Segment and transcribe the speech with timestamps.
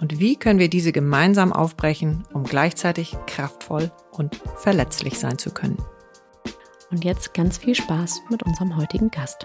[0.00, 5.78] Und wie können wir diese gemeinsam aufbrechen, um gleichzeitig kraftvoll und verletzlich sein zu können?
[6.90, 9.44] Und jetzt ganz viel Spaß mit unserem heutigen Gast.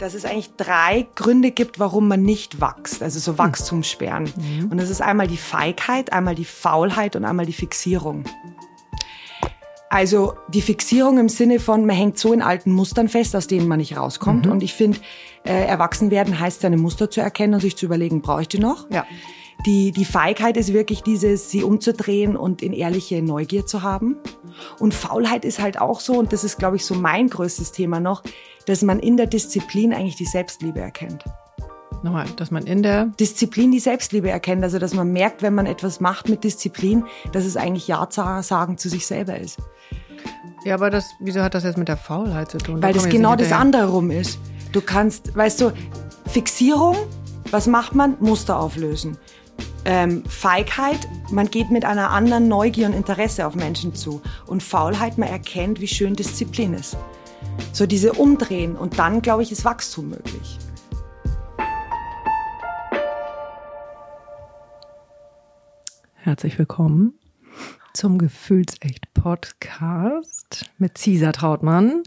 [0.00, 3.38] Dass es eigentlich drei Gründe gibt, warum man nicht wächst, also so hm.
[3.38, 4.24] Wachstumssperren.
[4.36, 4.70] Mhm.
[4.70, 8.24] Und das ist einmal die Feigheit, einmal die Faulheit und einmal die Fixierung.
[9.90, 13.66] Also die Fixierung im Sinne von, man hängt so in alten Mustern fest, aus denen
[13.66, 14.46] man nicht rauskommt.
[14.46, 14.52] Mhm.
[14.52, 14.98] Und ich finde,
[15.44, 18.58] äh, erwachsen werden heißt seine Muster zu erkennen und sich zu überlegen, brauche ich die
[18.58, 18.90] noch?
[18.90, 19.06] Ja.
[19.66, 24.16] Die, die Feigheit ist wirklich dieses, sie umzudrehen und in ehrliche Neugier zu haben.
[24.78, 27.98] Und Faulheit ist halt auch so, und das ist, glaube ich, so mein größtes Thema
[27.98, 28.22] noch,
[28.66, 31.24] dass man in der Disziplin eigentlich die Selbstliebe erkennt.
[32.04, 34.62] Nochmal, dass man in der Disziplin die Selbstliebe erkennt.
[34.62, 38.78] Also, dass man merkt, wenn man etwas macht mit Disziplin, dass es eigentlich Ja sagen
[38.78, 39.58] zu sich selber ist.
[40.64, 42.80] Ja, aber das, wieso hat das jetzt mit der Faulheit zu tun?
[42.82, 44.38] Weil da das genau das andere rum ist.
[44.70, 45.72] Du kannst, weißt du,
[46.26, 46.96] Fixierung,
[47.50, 48.16] was macht man?
[48.20, 49.18] Muster auflösen
[49.88, 54.20] ähm, Feigheit, man geht mit einer anderen Neugier und Interesse auf Menschen zu.
[54.46, 56.98] Und Faulheit, man erkennt, wie schön Disziplin ist.
[57.72, 60.58] So diese Umdrehen und dann, glaube ich, ist Wachstum möglich.
[66.16, 67.14] Herzlich willkommen
[67.94, 72.02] zum Gefühlsecht Podcast mit Cesar Trautmann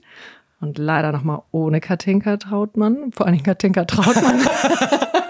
[0.59, 4.39] und leider nochmal ohne Katinka Trautmann, vor allem Katinka Trautmann.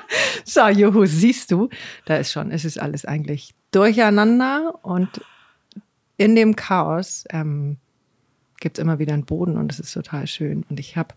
[0.44, 1.68] So, Juhu, siehst du,
[2.04, 5.20] da ist schon, es ist alles eigentlich durcheinander und
[6.16, 7.78] in dem Chaos ähm,
[8.60, 10.64] gibt es immer wieder einen Boden und es ist total schön.
[10.70, 11.14] Und ich habe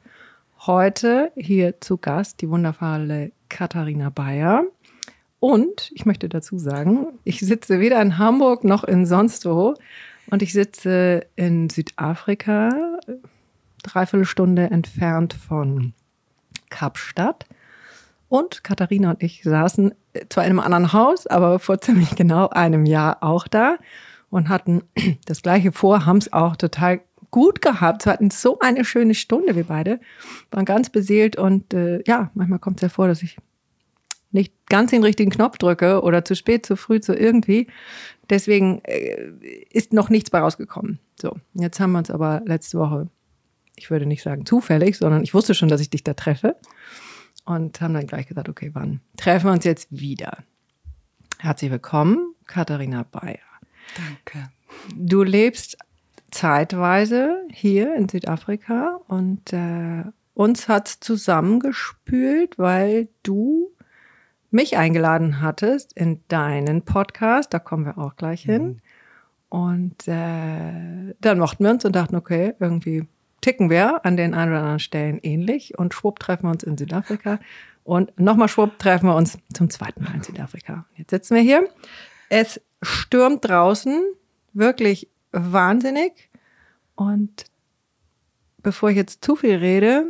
[0.66, 4.64] heute hier zu Gast die wundervolle Katharina Bayer.
[5.40, 9.76] Und ich möchte dazu sagen, ich sitze weder in Hamburg noch in sonst wo.
[10.30, 13.00] Und ich sitze in Südafrika,
[13.84, 15.94] dreiviertel Stunde entfernt von
[16.70, 17.46] Kapstadt.
[18.30, 19.94] Und Katharina und ich saßen
[20.30, 23.78] zwar in einem anderen Haus, aber vor ziemlich genau einem Jahr auch da
[24.30, 24.84] und hatten
[25.26, 27.02] das gleiche vor, haben es auch total
[27.32, 28.06] gut gehabt.
[28.06, 30.00] Wir hatten so eine schöne Stunde, wir beide,
[30.52, 33.38] waren ganz beseelt und äh, ja, manchmal kommt es ja vor, dass ich
[34.32, 37.68] nicht ganz den richtigen Knopf drücke oder zu spät, zu früh, zu irgendwie.
[38.30, 39.32] Deswegen äh,
[39.72, 41.00] ist noch nichts bei rausgekommen.
[41.20, 43.08] So, jetzt haben wir uns aber letzte Woche,
[43.76, 46.56] ich würde nicht sagen zufällig, sondern ich wusste schon, dass ich dich da treffe
[47.50, 50.38] und haben dann gleich gesagt, okay, wann treffen wir uns jetzt wieder?
[51.40, 53.40] Herzlich willkommen, Katharina Bayer.
[53.98, 54.50] Danke.
[54.96, 55.76] Du lebst
[56.30, 60.04] zeitweise hier in Südafrika und äh,
[60.36, 63.72] uns hat zusammengespült, weil du
[64.52, 67.52] mich eingeladen hattest in deinen Podcast.
[67.52, 68.64] Da kommen wir auch gleich hin.
[68.64, 68.80] Mhm.
[69.50, 73.08] Und äh, dann mochten wir uns und dachten, okay, irgendwie
[73.42, 76.78] ticken wir an den ein oder anderen Stellen ähnlich und schwupp treffen wir uns in
[76.78, 77.40] Südafrika
[77.84, 80.86] und nochmal schwupp treffen wir uns zum zweiten Mal in Südafrika.
[80.96, 81.68] Jetzt sitzen wir hier.
[82.30, 84.04] Es stürmt draußen,
[84.54, 86.30] wirklich wahnsinnig.
[86.96, 87.46] Und
[88.62, 90.06] bevor ich jetzt zu viel rede,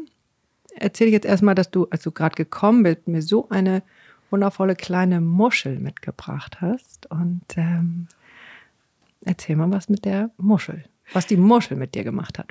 [0.75, 3.83] erzähle ich jetzt erstmal, dass du, als du gerade gekommen bist, mir so eine
[4.29, 7.09] wundervolle kleine Muschel mitgebracht hast.
[7.09, 8.07] Und ähm,
[9.23, 10.83] erzähl mal was mit der Muschel,
[11.13, 12.49] was die Muschel mit dir gemacht hat.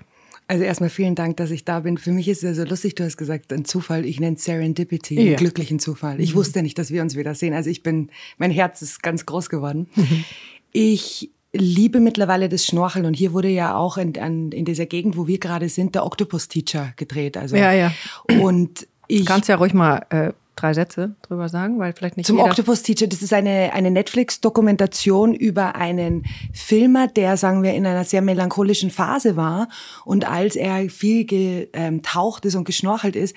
[0.48, 1.98] Also erstmal vielen Dank, dass ich da bin.
[1.98, 4.06] Für mich ist es ja so lustig, du hast gesagt, ein Zufall.
[4.06, 5.36] Ich nenne es Serendipity, ja.
[5.36, 6.20] glücklichen Zufall.
[6.20, 6.38] Ich mhm.
[6.38, 7.52] wusste nicht, dass wir uns wieder sehen.
[7.52, 8.08] Also ich bin,
[8.38, 9.88] mein Herz ist ganz groß geworden.
[9.94, 10.24] Mhm.
[10.72, 15.16] Ich liebe mittlerweile das Schnorcheln und hier wurde ja auch in, in, in dieser Gegend,
[15.18, 17.36] wo wir gerade sind, der Octopus Teacher gedreht.
[17.36, 17.92] Also ja, ja.
[18.40, 22.40] Und ich kannst ja ruhig mal äh, drei Sätze drüber sagen, weil vielleicht nicht zum
[22.40, 23.06] Octopus Teacher.
[23.06, 28.90] Das ist eine eine Netflix-Dokumentation über einen Filmer, der sagen wir in einer sehr melancholischen
[28.90, 29.68] Phase war
[30.04, 33.34] und als er viel getaucht ist und geschnorchelt ist,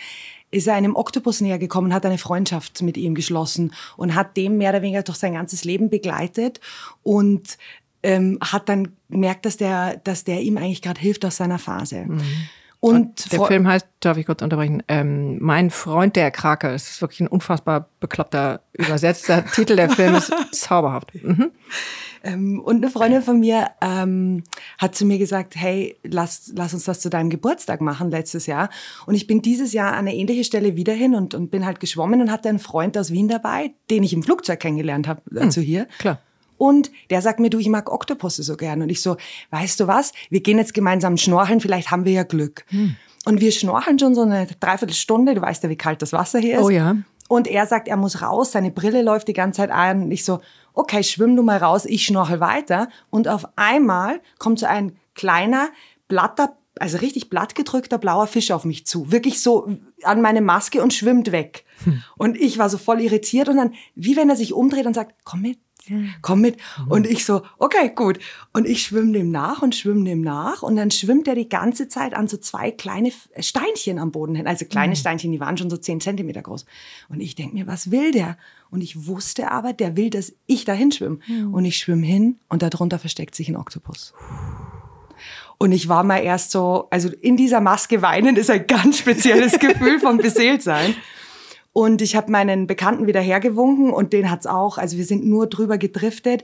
[0.52, 4.58] ist er einem Oktopus näher gekommen, hat eine Freundschaft mit ihm geschlossen und hat dem
[4.58, 6.60] mehr oder weniger durch sein ganzes Leben begleitet
[7.04, 7.58] und
[8.04, 12.06] ähm, hat dann gemerkt, dass der, dass der ihm eigentlich gerade hilft aus seiner Phase.
[12.08, 12.22] Mhm.
[12.82, 16.70] Und der Film heißt, darf ich kurz unterbrechen, ähm, Mein Freund der Krake.
[16.70, 19.76] Es ist wirklich ein unfassbar bekloppter, übersetzter Titel.
[19.76, 21.14] Der Film ist zauberhaft.
[21.14, 21.52] Mhm.
[22.24, 24.44] Ähm, und eine Freundin von mir ähm,
[24.80, 28.72] hat zu mir gesagt, hey, lass, lass uns das zu deinem Geburtstag machen letztes Jahr.
[29.06, 31.80] Und ich bin dieses Jahr an eine ähnliche Stelle wieder hin und, und bin halt
[31.80, 35.62] geschwommen und hatte einen Freund aus Wien dabei, den ich im Flugzeug kennengelernt habe, dazu
[35.62, 35.88] hm, hier.
[36.00, 36.20] Klar.
[36.62, 38.84] Und der sagt mir, du, ich mag Oktopusse so gern.
[38.84, 39.18] Und ich so,
[39.50, 40.14] weißt du was?
[40.30, 42.66] Wir gehen jetzt gemeinsam schnorcheln, vielleicht haben wir ja Glück.
[42.68, 42.96] Hm.
[43.26, 45.34] Und wir schnorcheln schon so eine Dreiviertelstunde.
[45.34, 46.64] Du weißt ja, wie kalt das Wasser hier ist.
[46.64, 46.98] Oh ja.
[47.28, 50.04] Und er sagt, er muss raus, seine Brille läuft die ganze Zeit ein.
[50.04, 50.40] Und ich so,
[50.74, 52.90] okay, schwimm du mal raus, ich schnorchel weiter.
[53.10, 55.70] Und auf einmal kommt so ein kleiner,
[56.08, 59.12] blatter, also richtig blattgedrückter blauer Fisch auf mich zu.
[59.12, 59.68] Wirklich so
[60.04, 61.66] an meine Maske und schwimmt weg.
[61.86, 62.04] Hm.
[62.20, 65.16] Und ich war so voll irritiert und dann, wie wenn er sich umdreht und sagt,
[65.24, 65.58] komm mit,
[66.22, 66.58] komm mit.
[66.90, 68.20] Und ich so, okay, gut.
[68.54, 70.62] Und ich schwimme dem nach und schwimme dem nach.
[70.62, 74.48] Und dann schwimmt er die ganze Zeit an so zwei kleine Steinchen am Boden hin.
[74.48, 74.98] Also kleine mhm.
[74.98, 76.66] Steinchen, die waren schon so zehn Zentimeter groß.
[77.10, 78.38] Und ich denke mir, was will der?
[78.70, 81.20] Und ich wusste aber, der will, dass ich dahin schwimme.
[81.28, 81.54] Mhm.
[81.54, 84.14] Und ich schwimme hin und darunter versteckt sich ein Oktopus.
[85.58, 89.54] Und ich war mal erst so, also in dieser Maske weinen ist ein ganz spezielles
[89.60, 90.96] Gefühl vom Beseeltsein.
[91.74, 94.78] Und ich habe meinen Bekannten wieder hergewunken und den hat's auch.
[94.78, 96.44] Also wir sind nur drüber gedriftet.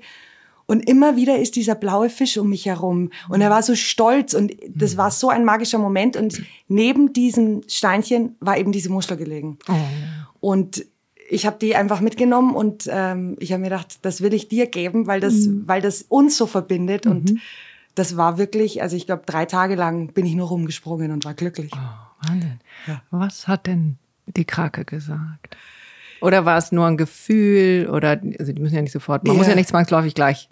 [0.67, 3.09] Und immer wieder ist dieser blaue Fisch um mich herum.
[3.29, 6.17] Und er war so stolz und das war so ein magischer Moment.
[6.17, 9.57] Und neben diesem Steinchen war eben diese Muschel gelegen.
[9.69, 9.73] Oh.
[10.39, 10.85] Und
[11.29, 14.67] ich habe die einfach mitgenommen und ähm, ich habe mir gedacht, das will ich dir
[14.67, 15.63] geben, weil das, mhm.
[15.65, 17.05] weil das uns so verbindet.
[17.05, 17.11] Mhm.
[17.11, 17.33] Und
[17.95, 21.33] das war wirklich, also ich glaube, drei Tage lang bin ich nur rumgesprungen und war
[21.33, 21.71] glücklich.
[21.73, 22.59] Oh, Wahnsinn.
[22.87, 23.01] Ja.
[23.09, 23.97] Was hat denn
[24.27, 25.57] die Krake gesagt?
[26.21, 27.89] Oder war es nur ein Gefühl?
[27.89, 29.37] Oder, also die müssen ja nicht sofort, man ja.
[29.37, 30.49] muss ja nicht zwangsläufig gleich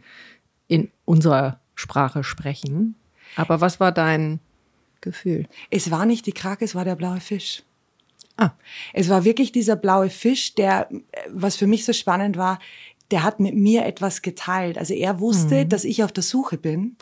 [0.67, 2.95] in unserer Sprache sprechen.
[3.35, 4.39] Aber was war dein
[5.01, 5.47] Gefühl?
[5.69, 7.63] Es war nicht die Krake, es war der blaue Fisch.
[8.37, 8.51] Ah.
[8.93, 10.89] Es war wirklich dieser blaue Fisch, der,
[11.29, 12.59] was für mich so spannend war,
[13.11, 14.77] der hat mit mir etwas geteilt.
[14.77, 15.69] Also er wusste, mhm.
[15.69, 16.97] dass ich auf der Suche bin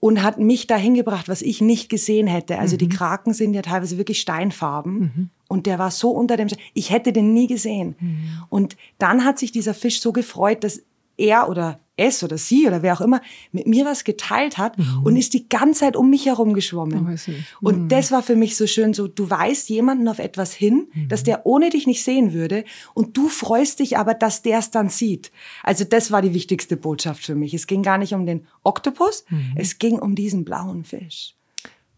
[0.00, 2.58] und hat mich dahin gebracht, was ich nicht gesehen hätte.
[2.58, 2.78] Also mhm.
[2.78, 4.98] die Kraken sind ja teilweise wirklich Steinfarben.
[4.98, 5.30] Mhm.
[5.46, 7.94] Und der war so unter dem, ich hätte den nie gesehen.
[8.00, 8.18] Mhm.
[8.48, 10.82] Und dann hat sich dieser Fisch so gefreut, dass
[11.18, 13.20] er oder es oder sie oder wer auch immer
[13.52, 15.02] mit mir was geteilt hat mhm.
[15.04, 17.06] und ist die ganze Zeit um mich herum geschwommen.
[17.06, 17.44] Oh, mhm.
[17.60, 21.08] Und das war für mich so schön, so du weißt jemanden auf etwas hin, mhm.
[21.08, 22.64] dass der ohne dich nicht sehen würde
[22.94, 25.30] und du freust dich aber, dass der es dann sieht.
[25.62, 27.54] Also das war die wichtigste Botschaft für mich.
[27.54, 29.52] Es ging gar nicht um den Oktopus, mhm.
[29.56, 31.36] es ging um diesen blauen Fisch.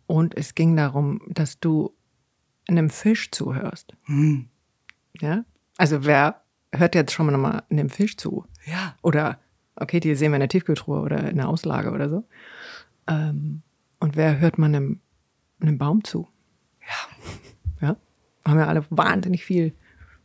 [0.06, 1.94] Und es ging darum, dass du
[2.68, 3.94] einem Fisch zuhörst.
[4.06, 4.48] Mhm.
[5.20, 5.44] Ja?
[5.76, 8.44] Also wer hört jetzt schon mal einem Fisch zu?
[8.66, 8.96] Ja.
[9.02, 9.38] Oder
[9.82, 12.24] Okay, die sehen wir in der Tiefkühltruhe oder in der Auslage oder so.
[13.08, 13.62] Ähm,
[14.00, 15.00] und wer hört man einem,
[15.60, 16.28] einem Baum zu?
[16.80, 17.88] Ja.
[17.88, 17.96] Ja.
[18.46, 19.72] Haben ja alle wahnsinnig viel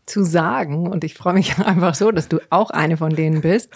[0.05, 0.87] zu sagen.
[0.87, 3.71] Und ich freue mich einfach so, dass du auch eine von denen bist,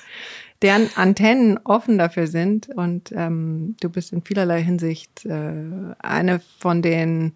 [0.62, 2.70] deren Antennen offen dafür sind.
[2.70, 5.54] Und ähm, du bist in vielerlei Hinsicht äh,
[6.00, 7.34] eine von den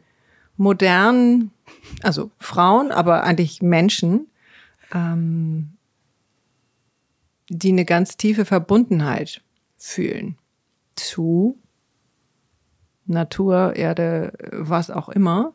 [0.57, 1.51] modernen,
[2.01, 4.27] also Frauen, aber eigentlich Menschen,
[4.93, 5.74] ähm,
[7.49, 9.41] die eine ganz tiefe Verbundenheit
[9.77, 10.37] fühlen
[10.95, 11.59] zu
[13.05, 15.53] Natur, Erde, was auch immer.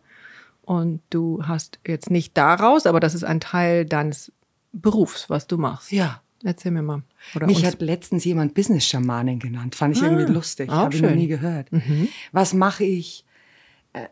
[0.62, 4.32] Und du hast jetzt nicht daraus, aber das ist ein Teil deines
[4.72, 5.90] Berufs, was du machst.
[5.90, 6.22] Ja.
[6.42, 7.02] Erzähl mir mal.
[7.34, 7.66] Oder Mich uns.
[7.66, 9.74] hat letztens jemand Business-Schamanin genannt.
[9.74, 10.70] Fand ich ah, irgendwie lustig.
[10.70, 11.70] Habe ich noch nie gehört.
[11.70, 12.08] Mhm.
[12.32, 13.26] Was mache ich?
[13.92, 14.06] Äh,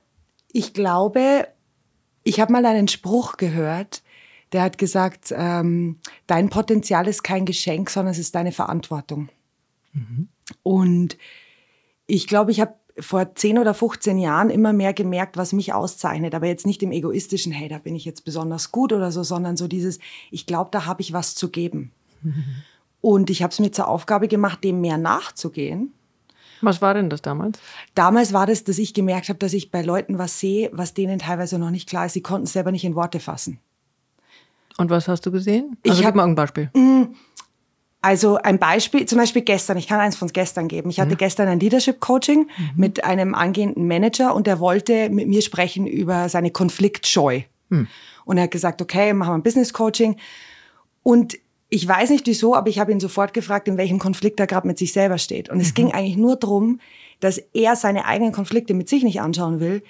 [0.52, 1.48] ich glaube,
[2.24, 4.02] ich habe mal einen Spruch gehört,
[4.52, 9.28] der hat gesagt, ähm, dein Potenzial ist kein Geschenk, sondern es ist deine Verantwortung.
[9.92, 10.28] Mhm.
[10.62, 11.18] Und
[12.06, 16.34] ich glaube, ich habe vor 10 oder 15 Jahren immer mehr gemerkt, was mich auszeichnet,
[16.34, 19.56] aber jetzt nicht im egoistischen, hey, da bin ich jetzt besonders gut oder so, sondern
[19.56, 19.98] so dieses,
[20.30, 21.92] ich glaube, da habe ich was zu geben.
[22.22, 22.44] Mhm.
[23.00, 25.92] Und ich habe es mir zur Aufgabe gemacht, dem mehr nachzugehen.
[26.60, 27.60] Was war denn das damals?
[27.94, 31.20] Damals war das, dass ich gemerkt habe, dass ich bei Leuten was sehe, was denen
[31.20, 32.14] teilweise noch nicht klar ist.
[32.14, 33.60] Sie konnten es selber nicht in Worte fassen.
[34.78, 35.76] Und was hast du gesehen?
[35.86, 36.70] Also ich habe mal ein Beispiel.
[36.74, 37.14] Mm,
[38.00, 40.88] Also ein Beispiel, zum Beispiel gestern, ich kann eins von gestern geben.
[40.88, 41.16] Ich hatte ja.
[41.16, 42.70] gestern ein Leadership Coaching mhm.
[42.76, 47.42] mit einem angehenden Manager und der wollte mit mir sprechen über seine Konfliktscheu.
[47.70, 47.88] Mhm.
[48.24, 50.16] Und er hat gesagt, okay, machen wir ein Business Coaching.
[51.02, 51.38] Und
[51.70, 54.66] ich weiß nicht wieso, aber ich habe ihn sofort gefragt, in welchem Konflikt er gerade
[54.66, 55.50] mit sich selber steht.
[55.50, 55.62] Und mhm.
[55.62, 56.80] es ging eigentlich nur darum,
[57.18, 59.82] dass er seine eigenen Konflikte mit sich nicht anschauen will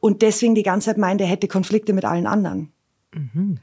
[0.00, 2.72] und deswegen die ganze Zeit meint, er hätte Konflikte mit allen anderen.
[3.14, 3.58] Mhm.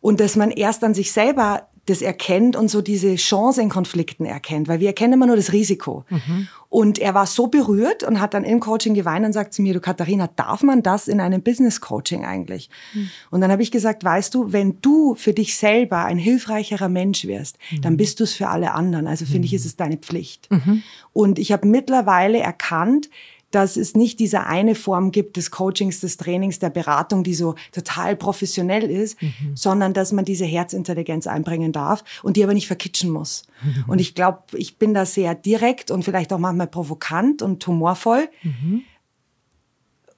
[0.00, 4.24] Und dass man erst an sich selber das erkennt und so diese Chance in Konflikten
[4.24, 6.04] erkennt, weil wir erkennen immer nur das Risiko.
[6.08, 6.48] Mhm.
[6.68, 9.74] Und er war so berührt und hat dann im Coaching geweint und sagt zu mir,
[9.74, 12.70] du Katharina, darf man das in einem Business Coaching eigentlich?
[12.94, 13.10] Mhm.
[13.30, 17.24] Und dann habe ich gesagt, weißt du, wenn du für dich selber ein hilfreicherer Mensch
[17.26, 17.80] wirst, mhm.
[17.80, 19.06] dann bist du es für alle anderen.
[19.06, 19.56] Also finde ich, mhm.
[19.56, 20.48] ist es deine Pflicht.
[20.50, 20.82] Mhm.
[21.12, 23.10] Und ich habe mittlerweile erkannt,
[23.50, 27.54] dass es nicht diese eine Form gibt des Coachings, des Trainings, der Beratung, die so
[27.72, 29.54] total professionell ist, mhm.
[29.54, 33.42] sondern dass man diese Herzintelligenz einbringen darf und die aber nicht verkitschen muss.
[33.62, 33.84] Mhm.
[33.88, 38.28] Und ich glaube, ich bin da sehr direkt und vielleicht auch manchmal provokant und humorvoll.
[38.42, 38.82] Mhm.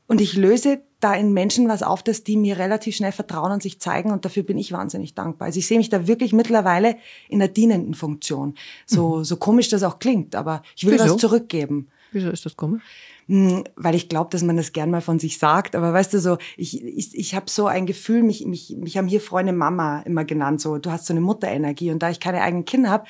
[0.07, 3.63] Und ich löse da in Menschen was auf, dass die mir relativ schnell vertrauen und
[3.63, 5.47] sich zeigen und dafür bin ich wahnsinnig dankbar.
[5.47, 6.97] Also ich sehe mich da wirklich mittlerweile
[7.29, 8.55] in der dienenden Funktion.
[8.87, 9.25] So, mhm.
[9.25, 11.05] so komisch das auch klingt, aber ich will Wieso?
[11.05, 11.89] was zurückgeben.
[12.13, 12.83] Wieso ist das komisch?
[13.27, 15.77] Hm, weil ich glaube, dass man das gern mal von sich sagt.
[15.77, 19.09] Aber weißt du, so ich, ich, ich habe so ein Gefühl, mich, mich, mich haben
[19.09, 20.61] hier Freunde Mama immer genannt.
[20.61, 21.91] So, du hast so eine Mutterenergie.
[21.91, 23.07] Und da ich keine eigenen Kinder habe,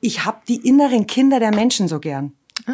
[0.00, 2.32] ich habe die inneren Kinder der Menschen so gern.
[2.66, 2.72] Ah.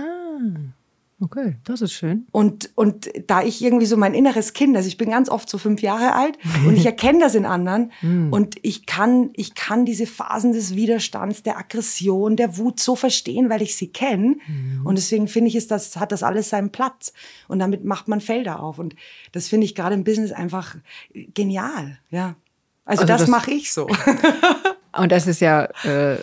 [1.23, 2.27] Okay, das ist schön.
[2.33, 5.57] Und, und da ich irgendwie so mein inneres Kind, also ich bin ganz oft so
[5.57, 6.37] fünf Jahre alt
[6.67, 8.33] und ich erkenne das in anderen hm.
[8.33, 13.51] und ich kann, ich kann diese Phasen des Widerstands, der Aggression, der Wut so verstehen,
[13.51, 14.37] weil ich sie kenne.
[14.47, 14.85] Mhm.
[14.85, 17.13] Und deswegen finde ich, ist das, hat das alles seinen Platz.
[17.47, 18.81] Und damit macht man Felder auf.
[18.81, 18.97] Und
[19.31, 20.75] das finde ich gerade im Business einfach
[21.13, 22.35] genial, ja.
[22.85, 23.87] Also, also das, das mache ich so.
[24.97, 26.19] und das ist ja äh,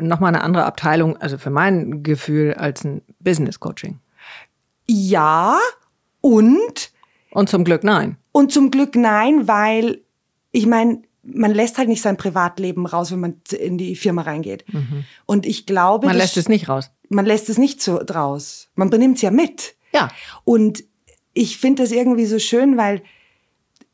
[0.00, 4.00] nochmal eine andere Abteilung, also für mein Gefühl, als ein Business Coaching.
[4.90, 5.58] Ja
[6.20, 6.90] und.
[7.30, 8.16] Und zum Glück nein.
[8.32, 10.00] Und zum Glück nein, weil
[10.50, 14.64] ich meine, man lässt halt nicht sein Privatleben raus, wenn man in die Firma reingeht.
[14.72, 15.04] Mhm.
[15.26, 16.06] Und ich glaube.
[16.06, 16.90] Man lässt es nicht raus.
[17.08, 18.68] Man lässt es nicht so raus.
[18.74, 19.76] Man benimmt es ja mit.
[19.92, 20.10] Ja.
[20.44, 20.84] Und
[21.34, 23.02] ich finde das irgendwie so schön, weil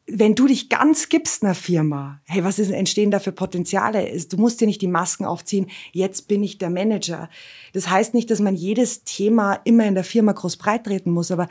[0.08, 4.08] wenn du dich ganz gibst einer Firma, hey, was ist, entstehen da für Potenziale?
[4.28, 7.28] Du musst dir nicht die Masken aufziehen, jetzt bin ich der Manager.
[7.72, 11.30] Das heißt nicht, dass man jedes Thema immer in der Firma groß breit treten muss,
[11.30, 11.48] aber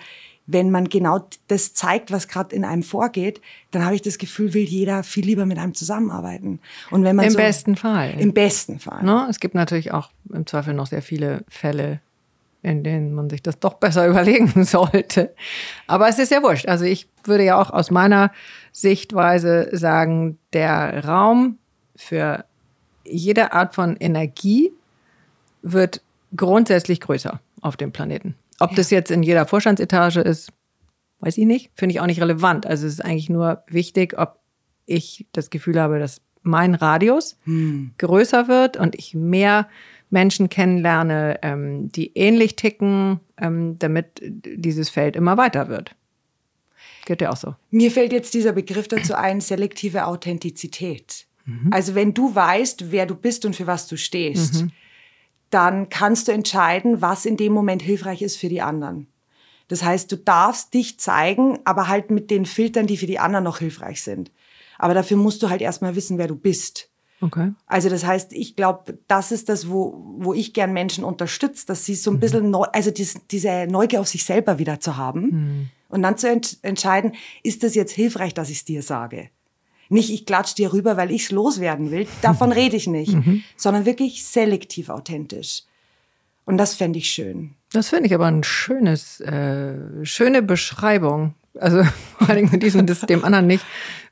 [0.47, 4.53] wenn man genau das zeigt, was gerade in einem vorgeht, dann habe ich das Gefühl,
[4.53, 6.59] will jeder viel lieber mit einem zusammenarbeiten.
[6.91, 8.13] Und wenn man Im so, besten Fall.
[8.19, 9.03] Im besten Fall.
[9.03, 9.27] Ne?
[9.29, 11.99] es gibt natürlich auch im Zweifel noch sehr viele Fälle,
[12.65, 15.33] in denen man sich das doch besser überlegen sollte.
[15.87, 16.67] Aber es ist ja wurscht.
[16.67, 18.31] Also ich würde ja auch aus meiner
[18.71, 21.59] Sichtweise sagen, der Raum
[21.95, 22.45] für
[23.05, 24.71] jede Art von Energie
[25.61, 26.01] wird
[26.35, 28.35] grundsätzlich größer auf dem Planeten.
[28.59, 28.77] Ob ja.
[28.77, 30.51] das jetzt in jeder Vorstandsetage ist,
[31.19, 31.71] weiß ich nicht.
[31.75, 32.65] Finde ich auch nicht relevant.
[32.65, 34.39] Also es ist eigentlich nur wichtig, ob
[34.85, 37.91] ich das Gefühl habe, dass mein Radius hm.
[37.97, 39.67] größer wird und ich mehr
[40.15, 45.93] Menschen kennenlerne, ähm, die ähnlich ticken, ähm, damit dieses Feld immer weiter wird.
[47.05, 47.53] Geht ja auch so.
[47.69, 51.25] Mir fällt jetzt dieser Begriff dazu ein, selektive Authentizität.
[51.43, 51.69] Mhm.
[51.71, 54.71] Also wenn du weißt, wer du bist und für was du stehst, mhm.
[55.49, 59.07] dann kannst du entscheiden, was in dem Moment hilfreich ist für die anderen.
[59.67, 63.43] Das heißt, du darfst dich zeigen, aber halt mit den Filtern, die für die anderen
[63.43, 64.31] noch hilfreich sind.
[64.77, 66.89] Aber dafür musst du halt erstmal wissen, wer du bist.
[67.21, 67.53] Okay.
[67.65, 71.85] Also das heißt, ich glaube, das ist das, wo, wo ich gern Menschen unterstütze, dass
[71.85, 72.19] sie so ein mhm.
[72.19, 75.69] bisschen, neu, also dies, diese Neugier auf sich selber wieder zu haben mhm.
[75.89, 79.29] und dann zu ent entscheiden, ist das jetzt hilfreich, dass ich es dir sage?
[79.87, 83.43] Nicht, ich klatsch dir rüber, weil ich es loswerden will, davon rede ich nicht, mhm.
[83.55, 85.63] sondern wirklich selektiv authentisch.
[86.45, 87.55] Und das fände ich schön.
[87.71, 91.33] Das finde ich aber ein schönes, äh, schöne Beschreibung.
[91.59, 91.83] Also
[92.17, 93.65] vor allem mit diesem, das dem anderen nicht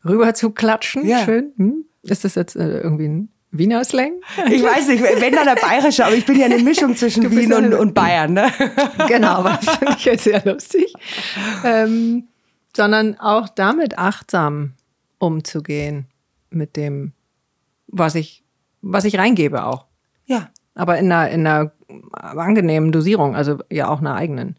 [0.05, 1.05] rüber zu klatschen.
[1.05, 1.23] Ja.
[1.25, 1.51] Schön.
[1.57, 1.85] Hm?
[2.03, 4.13] Ist das jetzt äh, irgendwie ein Wiener Slang?
[4.49, 7.53] Ich weiß nicht, wenn dann der Bayerische, aber ich bin ja eine Mischung zwischen Wien
[7.53, 8.33] und, und, Bayern.
[8.33, 8.51] Ne?
[9.07, 10.93] Genau, aber das finde ich jetzt sehr lustig.
[11.63, 12.27] Ähm,
[12.75, 14.73] sondern auch damit achtsam
[15.19, 16.07] umzugehen
[16.49, 17.13] mit dem,
[17.87, 18.43] was ich,
[18.81, 19.85] was ich reingebe auch.
[20.25, 20.49] Ja.
[20.75, 21.71] Aber in einer, in einer
[22.11, 24.57] angenehmen Dosierung, also ja auch einer eigenen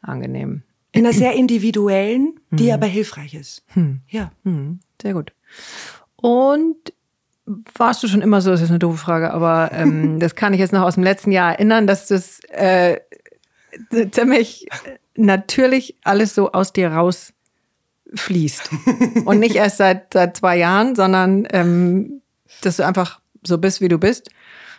[0.00, 0.62] angenehmen.
[0.92, 2.72] In einer sehr individuellen, die mhm.
[2.72, 3.62] aber hilfreich ist.
[3.68, 4.00] Hm.
[4.08, 4.32] Ja.
[4.44, 4.80] Mhm.
[5.02, 5.32] Sehr gut.
[6.20, 6.76] Und
[7.74, 10.60] warst du schon immer so, das ist eine doofe Frage, aber ähm, das kann ich
[10.60, 12.98] jetzt noch aus dem letzten Jahr erinnern, dass das äh,
[14.10, 14.68] ziemlich
[15.16, 18.70] natürlich alles so aus dir rausfließt.
[19.24, 22.22] Und nicht erst seit, seit zwei Jahren, sondern ähm,
[22.62, 24.30] dass du einfach so bist, wie du bist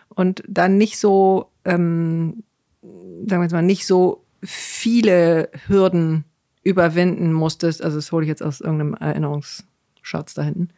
[0.09, 2.43] und dann nicht so, ähm,
[2.81, 6.25] sagen wir jetzt mal, nicht so viele Hürden
[6.63, 7.81] überwinden musstest.
[7.83, 10.69] Also das hole ich jetzt aus irgendeinem Erinnerungsschatz da hinten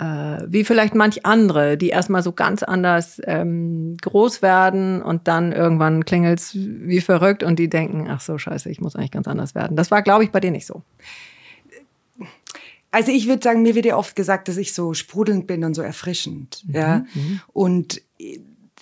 [0.00, 6.04] wie vielleicht manch andere, die erstmal so ganz anders ähm, groß werden und dann irgendwann
[6.04, 9.76] klingelt's wie verrückt und die denken, ach so, scheiße, ich muss eigentlich ganz anders werden.
[9.76, 10.82] Das war, glaube ich, bei dir nicht so.
[12.90, 15.74] Also ich würde sagen, mir wird ja oft gesagt, dass ich so sprudelnd bin und
[15.74, 16.64] so erfrischend.
[16.66, 16.74] Mhm.
[16.74, 16.98] Ja.
[17.14, 17.40] Mhm.
[17.52, 18.02] Und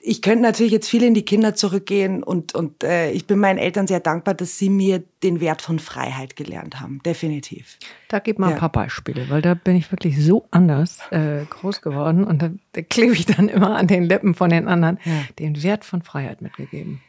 [0.09, 3.59] ich könnte natürlich jetzt viel in die Kinder zurückgehen und, und äh, ich bin meinen
[3.59, 7.03] Eltern sehr dankbar, dass sie mir den Wert von Freiheit gelernt haben.
[7.05, 7.77] Definitiv.
[8.09, 8.55] Da gib mal ja.
[8.55, 12.50] ein paar Beispiele, weil da bin ich wirklich so anders äh, groß geworden und da,
[12.73, 15.12] da klebe ich dann immer an den Lippen von den anderen ja.
[15.38, 17.03] den Wert von Freiheit mitgegeben.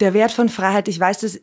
[0.00, 1.40] Der Wert von Freiheit, ich weiß, dass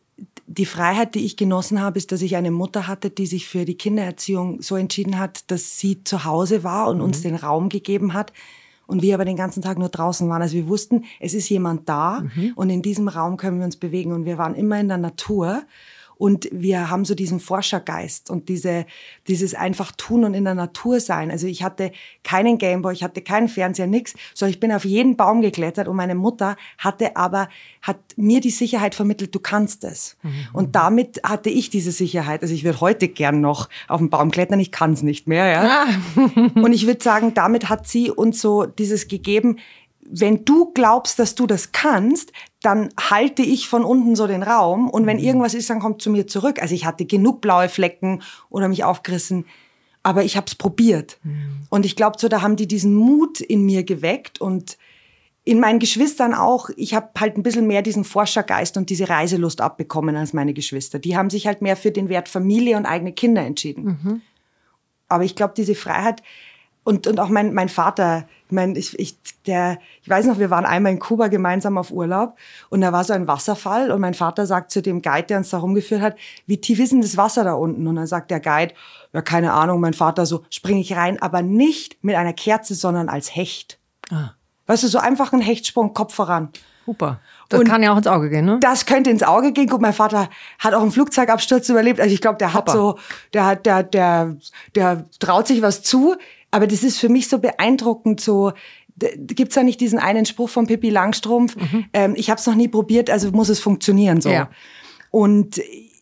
[0.47, 3.63] die Freiheit, die ich genossen habe, ist, dass ich eine Mutter hatte, die sich für
[3.63, 7.03] die Kindererziehung so entschieden hat, dass sie zu Hause war und mhm.
[7.03, 8.33] uns den Raum gegeben hat,
[8.89, 10.41] und wir aber den ganzen Tag nur draußen waren.
[10.41, 12.53] Also wir wussten, es ist jemand da mhm.
[12.55, 15.61] und in diesem Raum können wir uns bewegen und wir waren immer in der Natur
[16.19, 18.85] und wir haben so diesen Forschergeist und diese,
[19.29, 21.31] dieses einfach tun und in der Natur sein.
[21.31, 21.93] Also ich hatte
[22.25, 25.95] keinen Gameboy, ich hatte keinen Fernseher, nix, sondern ich bin auf jeden Baum geklettert und
[25.95, 27.47] meine Mutter hatte aber,
[27.81, 30.17] hat mir die Sicherheit vermittelt, du kannst es.
[30.21, 30.47] Mhm.
[30.51, 32.41] Und damit hatte ich diese Sicherheit.
[32.41, 35.47] Also ich würde heute gern noch auf den Baum klettern, ich kann es nicht mehr,
[35.47, 35.85] ja.
[35.85, 36.51] Ah.
[36.59, 39.55] und ich würde sagen, damit hat sie uns so dieses gegeben,
[40.11, 44.89] wenn du glaubst, dass du das kannst, dann halte ich von unten so den Raum
[44.89, 45.23] und wenn mhm.
[45.23, 46.61] irgendwas ist, dann kommt zu mir zurück.
[46.61, 49.45] Also ich hatte genug blaue Flecken oder mich aufgerissen,
[50.03, 51.17] aber ich habe es probiert.
[51.23, 51.67] Mhm.
[51.69, 54.77] Und ich glaube, so da haben die diesen Mut in mir geweckt und
[55.45, 56.69] in meinen Geschwistern auch.
[56.75, 60.99] Ich habe halt ein bisschen mehr diesen Forschergeist und diese Reiselust abbekommen als meine Geschwister.
[60.99, 63.99] Die haben sich halt mehr für den Wert Familie und eigene Kinder entschieden.
[64.03, 64.21] Mhm.
[65.07, 66.21] Aber ich glaube, diese Freiheit,
[66.89, 69.15] und, und auch mein, mein Vater, ich meine, ich, ich,
[69.45, 72.35] der, ich weiß noch, wir waren einmal in Kuba gemeinsam auf Urlaub
[72.69, 75.51] und da war so ein Wasserfall und mein Vater sagt zu dem Guide, der uns
[75.51, 76.15] da rumgeführt hat,
[76.47, 77.85] wie tief ist denn das Wasser da unten?
[77.85, 78.73] Und dann sagt der Guide,
[79.13, 83.07] ja, keine Ahnung, mein Vater so, springe ich rein, aber nicht mit einer Kerze, sondern
[83.07, 83.77] als Hecht.
[84.09, 84.31] Ah.
[84.65, 86.49] Weißt du, so einfach ein Hechtsprung, Kopf voran.
[86.87, 87.19] Super.
[87.49, 88.57] Das und kann ja auch ins Auge gehen, ne?
[88.61, 89.67] Das könnte ins Auge gehen.
[89.67, 91.99] Guck, mein Vater hat auch einen Flugzeugabsturz überlebt.
[91.99, 92.71] Also ich glaube, der hat Hopper.
[92.71, 92.99] so,
[93.33, 94.37] der hat, der, der,
[94.73, 96.15] der traut sich was zu.
[96.51, 98.53] Aber das ist für mich so beeindruckend, so
[98.99, 101.55] gibt's da nicht diesen einen Spruch von Pippi Langstrumpf?
[101.55, 101.85] Mhm.
[101.93, 104.29] Ähm, ich habe es noch nie probiert, also muss es funktionieren so.
[104.29, 104.49] Ja.
[105.11, 105.61] Und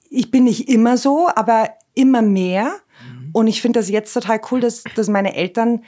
[0.10, 2.76] ich bin nicht immer so, aber immer mehr.
[3.04, 3.30] Mhm.
[3.34, 5.84] Und ich finde das jetzt total cool, dass, dass meine Eltern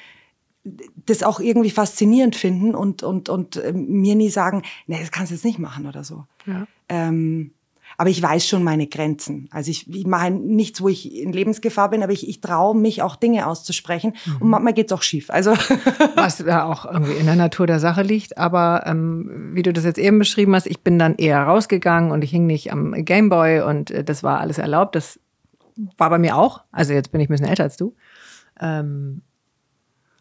[1.06, 5.32] das auch irgendwie faszinierend finden und, und, und äh, mir nie sagen, nee, das kannst
[5.32, 6.26] du jetzt nicht machen oder so.
[6.46, 6.68] Ja.
[6.90, 7.52] Ähm,
[8.00, 9.50] aber ich weiß schon meine Grenzen.
[9.52, 13.02] Also ich, ich mache nichts, wo ich in Lebensgefahr bin, aber ich, ich traue mich
[13.02, 14.14] auch Dinge auszusprechen.
[14.26, 14.38] Mhm.
[14.38, 15.30] Und manchmal geht's auch schief.
[15.30, 15.52] Also
[16.16, 18.38] Was ja auch irgendwie in der Natur der Sache liegt.
[18.38, 22.24] Aber ähm, wie du das jetzt eben beschrieben hast, ich bin dann eher rausgegangen und
[22.24, 24.96] ich hing nicht am Gameboy und äh, das war alles erlaubt.
[24.96, 25.20] Das
[25.98, 26.62] war bei mir auch.
[26.72, 27.98] Also jetzt bin ich ein bisschen älter als du.
[28.62, 29.24] Ähm,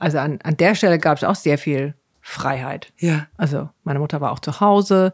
[0.00, 2.92] also an, an der Stelle gab es auch sehr viel Freiheit.
[2.98, 3.28] Ja.
[3.36, 5.12] Also meine Mutter war auch zu Hause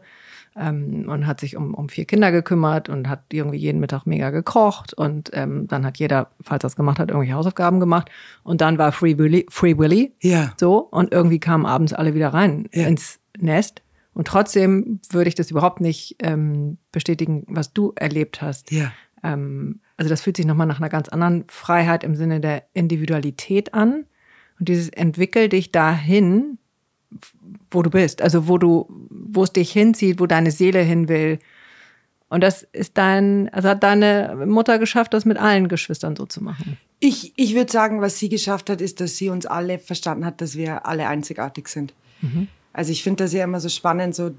[0.55, 4.29] ähm, und hat sich um, um vier Kinder gekümmert und hat irgendwie jeden Mittag mega
[4.29, 8.09] gekocht und ähm, dann hat jeder, falls er es gemacht hat, irgendwelche Hausaufgaben gemacht
[8.43, 10.53] und dann war Free Willy, Free Willy ja.
[10.57, 12.87] so und irgendwie kamen abends alle wieder rein ja.
[12.87, 13.81] ins Nest
[14.13, 18.71] und trotzdem würde ich das überhaupt nicht ähm, bestätigen, was du erlebt hast.
[18.71, 18.93] Ja.
[19.23, 23.73] Ähm, also das fühlt sich nochmal nach einer ganz anderen Freiheit im Sinne der Individualität
[23.73, 24.05] an
[24.59, 26.57] und dieses entwickel dich dahin,
[27.71, 31.39] wo du bist, also wo du, wo es dich hinzieht, wo deine Seele hin will.
[32.29, 36.43] Und das ist dein, also hat deine Mutter geschafft, das mit allen Geschwistern so zu
[36.43, 36.77] machen.
[36.99, 40.41] Ich, ich würde sagen, was sie geschafft hat, ist, dass sie uns alle verstanden hat,
[40.41, 41.93] dass wir alle einzigartig sind.
[42.21, 42.47] Mhm.
[42.73, 44.31] Also ich finde das ja immer so spannend, so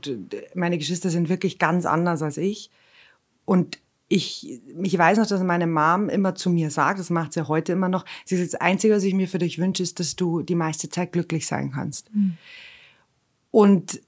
[0.55, 2.71] meine Geschwister sind wirklich ganz anders als ich.
[3.45, 7.41] Und ich, ich weiß noch, dass meine Mom immer zu mir sagt, das macht sie
[7.41, 9.99] ja heute immer noch, sie ist das Einzige, was ich mir für dich wünsche, ist,
[9.99, 12.15] dass du die meiste Zeit glücklich sein kannst.
[12.15, 12.37] Mhm.
[13.57, 14.03] Und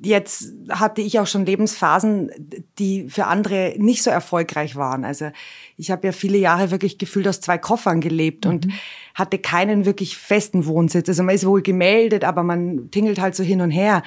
[0.00, 2.30] jetzt hatte ich auch schon Lebensphasen,
[2.78, 5.04] die für andere nicht so erfolgreich waren.
[5.04, 5.30] Also
[5.76, 8.50] ich habe ja viele Jahre wirklich gefühlt aus zwei Koffern gelebt mhm.
[8.50, 8.68] und
[9.12, 11.06] hatte keinen wirklich festen Wohnsitz.
[11.06, 14.02] Also man ist wohl gemeldet, aber man tingelt halt so hin und her.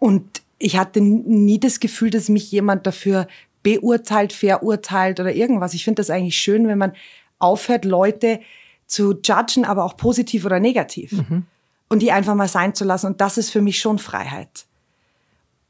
[0.00, 3.28] Und ich hatte nie das Gefühl, dass mich jemand dafür
[3.62, 5.72] beurteilt, verurteilt oder irgendwas.
[5.72, 6.94] Ich finde das eigentlich schön, wenn man
[7.38, 8.40] aufhört, Leute
[8.86, 11.12] zu judgen, aber auch positiv oder negativ.
[11.12, 11.44] Mhm.
[11.88, 13.06] Und die einfach mal sein zu lassen.
[13.06, 14.66] Und das ist für mich schon Freiheit.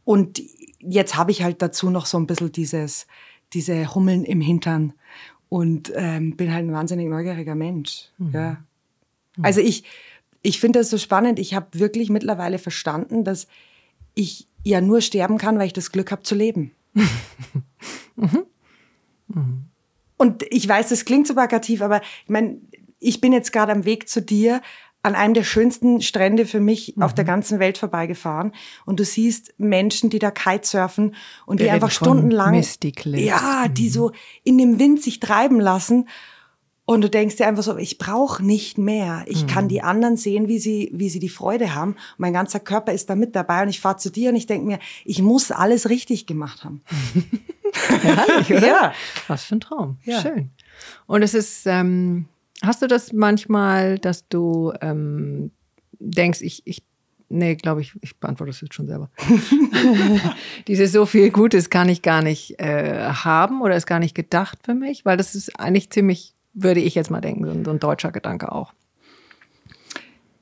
[0.04, 0.40] Und
[0.78, 3.06] jetzt habe ich halt dazu noch so ein bisschen dieses,
[3.52, 4.92] diese Hummeln im Hintern
[5.48, 8.10] und ähm, bin halt ein wahnsinnig neugieriger Mensch.
[8.18, 8.32] Mhm.
[8.32, 8.56] Ja.
[9.42, 9.84] Also ich,
[10.42, 11.38] ich finde das so spannend.
[11.38, 13.46] Ich habe wirklich mittlerweile verstanden, dass
[14.14, 16.72] ich ja nur sterben kann, weil ich das Glück habe zu leben.
[16.94, 18.46] mhm.
[19.28, 19.64] Mhm.
[20.16, 22.58] Und ich weiß, das klingt so plakativ, aber ich meine,
[22.98, 24.62] ich bin jetzt gerade am Weg zu dir
[25.06, 27.02] an einem der schönsten Strände für mich mhm.
[27.04, 28.52] auf der ganzen Welt vorbeigefahren
[28.84, 31.14] und du siehst Menschen, die da Kitesurfen
[31.46, 32.60] und Wir die einfach stundenlang
[33.04, 33.92] ja, die mhm.
[33.92, 36.08] so in dem Wind sich treiben lassen
[36.86, 39.24] und du denkst dir einfach so, ich brauche nicht mehr.
[39.26, 39.46] Ich mhm.
[39.48, 41.96] kann die anderen sehen, wie sie, wie sie die Freude haben.
[42.16, 43.62] mein ganzer Körper ist da mit dabei.
[43.62, 46.82] Und ich fahre zu dir und ich denke mir, ich muss alles richtig gemacht haben.
[48.02, 48.66] Herrlich, oder?
[48.66, 48.94] Ja.
[49.26, 49.98] Was für ein Traum.
[50.04, 50.20] Ja.
[50.20, 50.50] Schön.
[51.06, 52.26] Und es ist, ähm,
[52.62, 55.50] hast du das manchmal, dass du ähm,
[55.98, 56.82] denkst, ich, ich
[57.28, 59.10] Nee, glaube ich, ich beantworte das jetzt schon selber.
[60.68, 64.60] Dieses so viel Gutes kann ich gar nicht äh, haben oder ist gar nicht gedacht
[64.62, 68.10] für mich, weil das ist eigentlich ziemlich würde ich jetzt mal denken, so ein deutscher
[68.10, 68.72] Gedanke auch.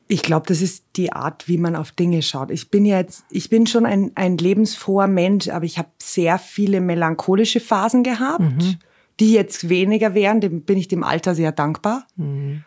[0.07, 2.50] Ich glaube, das ist die Art, wie man auf Dinge schaut.
[2.50, 6.81] Ich bin jetzt, ich bin schon ein, ein lebensfroher Mensch, aber ich habe sehr viele
[6.81, 8.79] melancholische Phasen gehabt, mhm.
[9.20, 10.40] Die jetzt weniger wären.
[10.40, 12.07] Dem bin ich dem Alter sehr dankbar.
[12.16, 12.64] Mhm.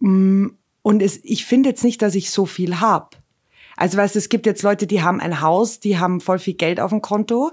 [0.00, 0.46] Mm,
[0.82, 3.16] und es, ich finde jetzt nicht, dass ich so viel habe.
[3.76, 6.54] Also weißt du, es gibt jetzt Leute, die haben ein Haus, die haben voll viel
[6.54, 7.50] Geld auf dem Konto.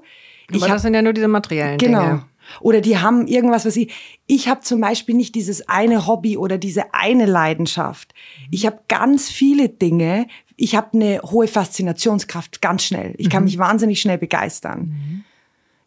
[0.47, 2.01] Aber ich das hab, sind ja nur diese materiellen genau.
[2.01, 2.25] Dinge.
[2.59, 3.93] Oder die haben irgendwas, was ich.
[4.27, 8.13] Ich habe zum Beispiel nicht dieses eine Hobby oder diese eine Leidenschaft.
[8.51, 10.27] Ich habe ganz viele Dinge.
[10.55, 13.15] Ich habe eine hohe Faszinationskraft, ganz schnell.
[13.17, 13.45] Ich kann mhm.
[13.45, 14.79] mich wahnsinnig schnell begeistern.
[14.79, 15.23] Mhm.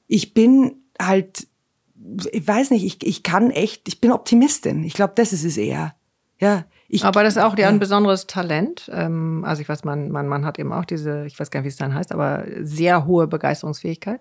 [0.08, 1.46] Ich bin halt,
[2.32, 4.84] ich weiß nicht, ich, ich kann echt, ich bin Optimistin.
[4.84, 5.94] Ich glaube, das ist es eher.
[6.38, 6.64] Ja.
[6.88, 8.90] Ich, aber das ist auch ja ein besonderes Talent.
[8.92, 11.64] Ähm, also ich weiß, man, man, man hat eben auch diese, ich weiß gar nicht,
[11.64, 14.20] wie es dann heißt, aber sehr hohe Begeisterungsfähigkeit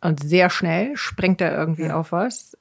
[0.00, 1.96] und sehr schnell springt er irgendwie ja.
[1.96, 2.56] auf was.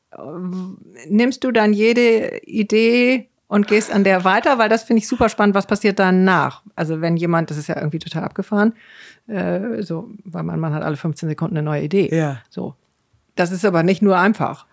[1.07, 5.29] Nimmst du dann jede Idee und gehst an der weiter, weil das finde ich super
[5.29, 5.55] spannend.
[5.55, 6.63] Was passiert danach?
[6.75, 8.73] Also wenn jemand, das ist ja irgendwie total abgefahren,
[9.27, 12.13] äh, so, weil man, man hat alle 15 Sekunden eine neue Idee.
[12.13, 12.41] Ja.
[12.49, 12.75] So.
[13.39, 14.65] Das ist aber nicht nur einfach.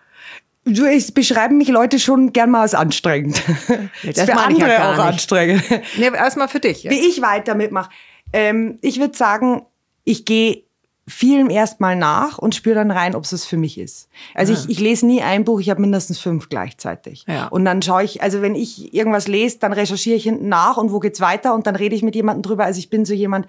[0.65, 3.41] Du, ich beschreibe mich Leute schon gern mal als anstrengend.
[3.47, 5.05] Ja, das, das für andere ja auch nicht.
[5.05, 5.63] anstrengend.
[5.97, 6.83] Nee, erstmal für dich.
[6.83, 6.93] Jetzt.
[6.93, 7.89] Wie ich weiter mitmache.
[8.33, 9.65] Ähm, ich würde sagen,
[10.03, 10.63] ich gehe
[11.07, 14.09] vielen erstmal nach und spüre dann rein, ob es für mich ist.
[14.33, 17.23] Also ich, ich lese nie ein Buch, ich habe mindestens fünf gleichzeitig.
[17.25, 17.47] Ja.
[17.47, 20.91] Und dann schaue ich, also wenn ich irgendwas lese, dann recherchiere ich hinten nach und
[20.91, 22.65] wo geht's weiter und dann rede ich mit jemandem drüber.
[22.65, 23.47] Also ich bin so jemand,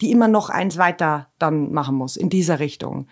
[0.00, 3.08] die immer noch eins weiter dann machen muss in dieser Richtung.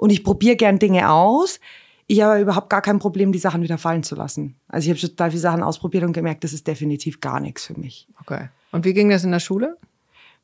[0.00, 1.60] Und ich probiere gern Dinge aus.
[2.06, 4.56] Ich habe überhaupt gar kein Problem, die Sachen wieder fallen zu lassen.
[4.68, 7.66] Also ich habe schon total viele Sachen ausprobiert und gemerkt, das ist definitiv gar nichts
[7.66, 8.08] für mich.
[8.20, 8.48] Okay.
[8.72, 9.76] Und wie ging das in der Schule?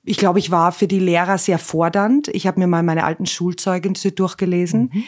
[0.06, 2.28] ich glaube, ich war für die Lehrer sehr fordernd.
[2.28, 4.90] Ich habe mir mal meine alten Schulzeugnisse durchgelesen.
[4.92, 5.04] Mhm.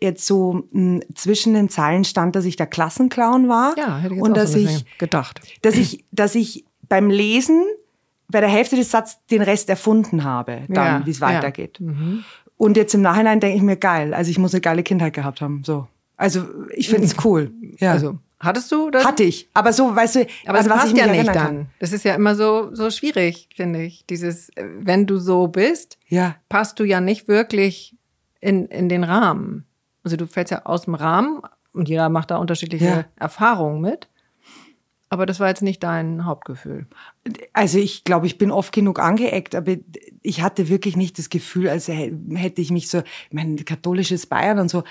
[0.00, 3.74] Jetzt so mh, hm, zwischen den Zeilen stand, dass ich der Klassenclown war.
[3.76, 5.40] Ja, hätte ich und auch dass so ich gedacht.
[5.62, 7.64] Dass ich, dass ich beim Lesen
[8.28, 11.78] bei der Hälfte des Satzes den Rest erfunden habe, dann, ja, wie es weitergeht.
[11.80, 11.86] Ja.
[11.86, 12.24] Mhm.
[12.56, 14.14] Und jetzt im Nachhinein denke ich mir geil.
[14.14, 15.62] Also ich muss eine geile Kindheit gehabt haben.
[15.64, 15.86] So.
[16.16, 17.52] Also ich finde es cool.
[17.78, 17.92] Ja.
[17.92, 19.04] Also Hattest du das?
[19.04, 19.48] Hatte ich.
[19.54, 21.34] Aber so, weißt du, aber also, das passt ja nicht dann.
[21.34, 21.66] Kann.
[21.78, 24.04] Das ist ja immer so, so schwierig, finde ich.
[24.06, 26.36] Dieses, wenn du so bist, ja.
[26.48, 27.96] passt du ja nicht wirklich
[28.40, 29.64] in, in den Rahmen.
[30.04, 31.40] Also du fällst ja aus dem Rahmen
[31.72, 33.04] und jeder macht da unterschiedliche ja.
[33.18, 34.08] Erfahrungen mit.
[35.08, 36.86] Aber das war jetzt nicht dein Hauptgefühl.
[37.52, 39.76] Also ich glaube, ich bin oft genug angeeckt, aber
[40.22, 44.58] ich hatte wirklich nicht das Gefühl, als hätte ich mich so, ich meine, katholisches Bayern
[44.58, 44.82] und so,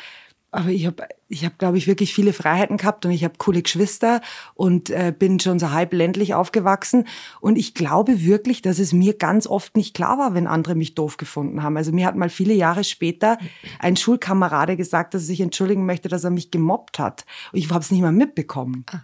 [0.56, 3.62] aber ich habe, ich hab, glaube ich, wirklich viele Freiheiten gehabt und ich habe coole
[3.62, 4.22] Geschwister
[4.54, 7.10] und äh, bin schon so halb ländlich aufgewachsen.
[7.42, 10.96] Und ich glaube wirklich, dass es mir ganz oft nicht klar war, wenn andere mich
[10.96, 11.76] doof gefunden haben.
[11.76, 13.38] Also mir hat mal viele Jahre später
[13.80, 17.26] ein Schulkamerade gesagt, dass er sich entschuldigen möchte, dass er mich gemobbt hat.
[17.52, 18.86] Und ich habe es nicht mal mitbekommen.
[18.92, 19.02] Ah.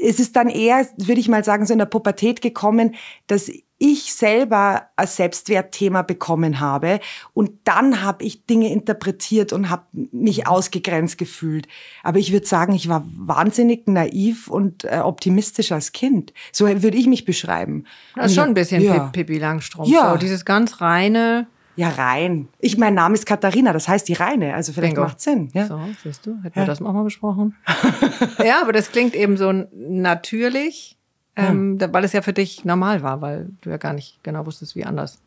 [0.00, 2.94] Es ist dann eher, würde ich mal sagen, so in der Pubertät gekommen,
[3.26, 7.00] dass ich selber als Selbstwertthema bekommen habe.
[7.34, 11.68] Und dann habe ich Dinge interpretiert und habe mich ausgegrenzt gefühlt.
[12.02, 16.32] Aber ich würde sagen, ich war wahnsinnig naiv und äh, optimistisch als Kind.
[16.52, 17.84] So würde ich mich beschreiben.
[18.14, 19.08] Das ist schon ein bisschen ja.
[19.08, 19.90] Pippi Langstrumpf.
[19.90, 20.12] Ja.
[20.12, 21.46] So, dieses ganz reine.
[21.76, 22.48] Ja, rein.
[22.58, 24.54] Ich, mein Name ist Katharina, das heißt die Reine.
[24.54, 25.50] Also vielleicht macht Sinn.
[25.52, 25.66] Ja.
[25.66, 26.62] So, siehst du, hätten ja.
[26.62, 27.54] wir das auch mal besprochen.
[28.44, 30.96] ja, aber das klingt eben so natürlich
[31.36, 34.74] ähm, weil es ja für dich normal war, weil du ja gar nicht genau wusstest,
[34.74, 35.20] wie anders.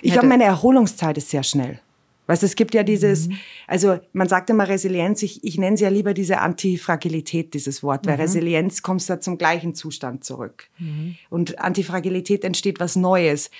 [0.00, 1.80] Ich glaube, meine Erholungszeit ist sehr schnell.
[2.28, 3.38] Weißt, es gibt ja dieses, mhm.
[3.66, 8.06] also man sagt immer Resilienz, ich, ich nenne es ja lieber diese Antifragilität, dieses Wort,
[8.06, 8.22] weil mhm.
[8.22, 10.68] Resilienz kommst du zum gleichen Zustand zurück.
[10.78, 11.16] Mhm.
[11.28, 13.50] Und Antifragilität entsteht was Neues.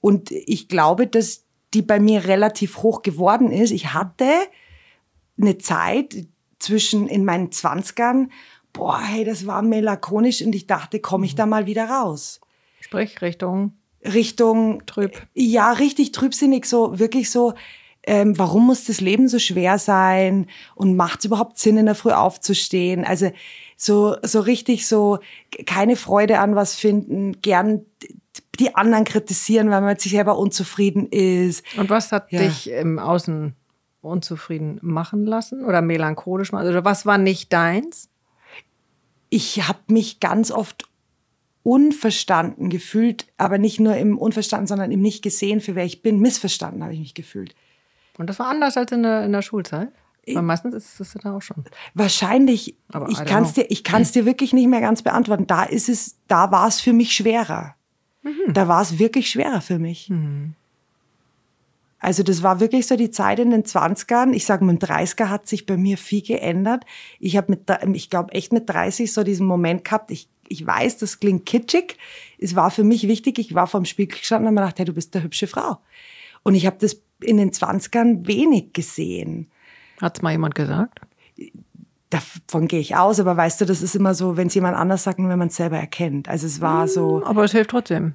[0.00, 1.43] Und ich glaube, dass
[1.74, 3.70] die bei mir relativ hoch geworden ist.
[3.70, 4.30] Ich hatte
[5.40, 6.26] eine Zeit
[6.58, 8.30] zwischen in meinen Zwanzigern,
[8.72, 12.40] boah, hey, das war melancholisch und ich dachte, komme ich da mal wieder raus.
[12.80, 13.72] Sprich Richtung
[14.04, 15.26] Richtung Trüb.
[15.34, 17.54] Ja, richtig trübsinnig, so wirklich so.
[18.06, 21.94] Ähm, warum muss das Leben so schwer sein und macht es überhaupt Sinn, in der
[21.94, 23.02] Früh aufzustehen?
[23.02, 23.32] Also
[23.78, 25.20] so so richtig so
[25.64, 27.86] keine Freude an was finden, gern
[28.56, 31.64] die anderen kritisieren, weil man mit sich selber unzufrieden ist.
[31.76, 32.40] Und was hat ja.
[32.40, 33.54] dich im Außen
[34.00, 36.68] unzufrieden machen lassen oder melancholisch machen?
[36.68, 38.10] Oder was war nicht deins?
[39.30, 40.88] Ich habe mich ganz oft
[41.62, 46.20] unverstanden gefühlt, aber nicht nur im Unverstanden, sondern im nicht gesehen, für wer ich bin.
[46.20, 47.54] Missverstanden habe ich mich gefühlt.
[48.18, 49.88] Und das war anders als in der, in der Schulzeit?
[50.32, 51.64] Weil meistens ist es da auch schon.
[51.94, 52.76] Wahrscheinlich.
[52.92, 55.46] Aber ich kann es dir, ich kann es dir wirklich nicht mehr ganz beantworten.
[55.46, 57.74] Da ist es, da war es für mich schwerer.
[58.24, 58.52] Mhm.
[58.52, 60.10] Da war es wirklich schwerer für mich.
[60.10, 60.54] Mhm.
[61.98, 64.32] Also das war wirklich so die Zeit in den 20ern.
[64.32, 66.84] Ich sage, mit dem 30er hat sich bei mir viel geändert.
[67.18, 67.60] Ich habe mit,
[67.94, 70.10] ich glaube echt mit 30 so diesen Moment gehabt.
[70.10, 71.96] Ich, ich weiß, das klingt kitschig.
[72.38, 73.38] Es war für mich wichtig.
[73.38, 75.78] Ich war vor dem Spiegel gestanden und habe gedacht, hey, du bist eine hübsche Frau.
[76.42, 79.50] Und ich habe das in den 20ern wenig gesehen.
[80.02, 81.00] Hat's mal jemand gesagt?
[82.14, 85.04] Davon gehe ich aus, aber weißt du, das ist immer so, wenn es jemand anders
[85.04, 86.28] sagt, wenn man es selber erkennt.
[86.28, 87.20] Also es war so.
[87.20, 88.14] Hm, aber es hilft trotzdem.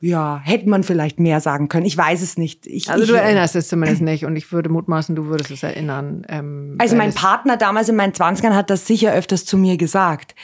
[0.00, 1.84] Ja, hätte man vielleicht mehr sagen können.
[1.84, 2.66] Ich weiß es nicht.
[2.66, 5.62] Ich, also ich, du erinnerst es zumindest nicht und ich würde mutmaßen, du würdest es
[5.64, 6.24] erinnern.
[6.28, 10.36] Ähm, also mein Partner damals in meinen Zwanzigern hat das sicher öfters zu mir gesagt.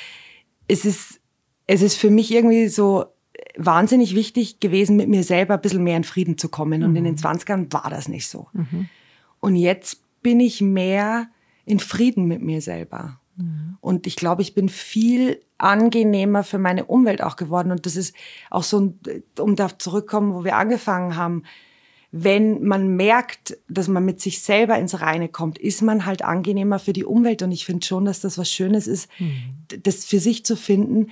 [0.67, 1.21] Es ist,
[1.67, 3.05] es ist für mich irgendwie so
[3.57, 6.83] wahnsinnig wichtig gewesen, mit mir selber ein bisschen mehr in Frieden zu kommen.
[6.83, 6.97] Und mhm.
[6.97, 8.49] in den Zwanzigern war das nicht so.
[8.53, 8.89] Mhm.
[9.39, 11.29] Und jetzt bin ich mehr
[11.65, 13.21] in Frieden mit mir selber.
[13.37, 13.77] Mhm.
[13.81, 17.71] Und ich glaube, ich bin viel angenehmer für meine Umwelt auch geworden.
[17.71, 18.15] Und das ist
[18.51, 18.95] auch so,
[19.39, 21.45] um da zurückkommen, wo wir angefangen haben.
[22.11, 26.79] Wenn man merkt, dass man mit sich selber ins Reine kommt, ist man halt angenehmer
[26.79, 27.43] für die Umwelt.
[27.43, 29.65] Und ich finde schon, dass das was Schönes ist, mhm.
[29.83, 31.11] das für sich zu finden,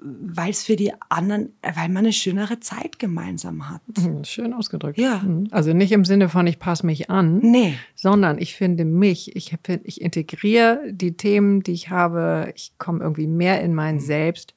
[0.00, 3.80] weil es für die anderen, weil man eine schönere Zeit gemeinsam hat.
[3.98, 4.98] Mhm, schön ausgedrückt.
[4.98, 5.18] Ja.
[5.18, 5.48] Mhm.
[5.50, 7.74] Also nicht im Sinne von, ich passe mich an, nee.
[7.94, 13.26] sondern ich finde mich, ich, ich integriere die Themen, die ich habe, ich komme irgendwie
[13.26, 14.54] mehr in mein Selbst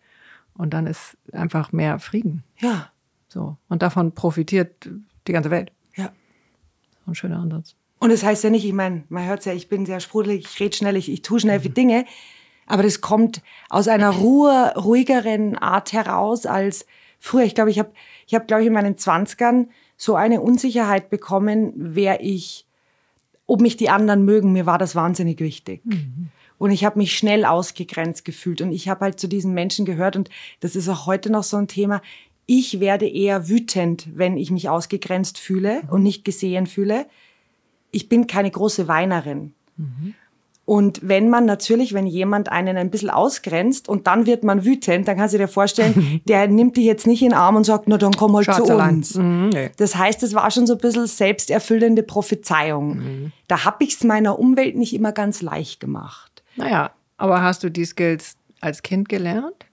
[0.54, 2.44] und dann ist einfach mehr Frieden.
[2.58, 2.92] Ja.
[3.28, 3.58] So.
[3.70, 4.90] Und davon profitiert
[5.28, 5.72] die ganze Welt.
[5.96, 6.12] Ja.
[7.06, 7.76] So ein schöner Ansatz.
[8.00, 10.60] Und das heißt ja nicht, ich meine, man hört ja, ich bin sehr sprudelig, ich
[10.60, 12.06] rede schnell, ich, ich tue schnell viele Dinge.
[12.70, 16.86] Aber das kommt aus einer Ruhe, ruhigeren Art heraus als
[17.20, 17.44] früher.
[17.44, 17.92] Ich glaube, ich habe,
[18.28, 22.68] ich habe, glaube ich, in meinen Zwanzigern so eine Unsicherheit bekommen, wer ich,
[23.48, 24.54] ob mich die anderen mögen.
[24.54, 25.82] Mir war das wahnsinnig wichtig.
[25.84, 26.30] Mhm.
[26.60, 28.62] Und ich habe mich schnell ausgegrenzt gefühlt.
[28.62, 30.16] Und ich habe halt zu diesen Menschen gehört.
[30.16, 30.30] Und
[30.60, 32.04] das ist auch heute noch so ein Thema.
[32.46, 35.90] Ich werde eher wütend, wenn ich mich ausgegrenzt fühle mhm.
[35.90, 37.08] und nicht gesehen fühle.
[37.90, 39.54] Ich bin keine große Weinerin.
[39.76, 40.14] Mhm.
[40.70, 45.08] Und wenn man natürlich, wenn jemand einen ein bisschen ausgrenzt und dann wird man wütend,
[45.08, 47.88] dann kannst du dir vorstellen, der nimmt dich jetzt nicht in den Arm und sagt,
[47.88, 49.16] na dann komm halt Schaut's zu uns.
[49.16, 49.72] Mhm, nee.
[49.78, 52.98] Das heißt, es war schon so ein bisschen selbsterfüllende Prophezeiung.
[52.98, 53.32] Mhm.
[53.48, 56.44] Da habe ich es meiner Umwelt nicht immer ganz leicht gemacht.
[56.56, 59.66] Naja, aber hast du die Skills als Kind gelernt?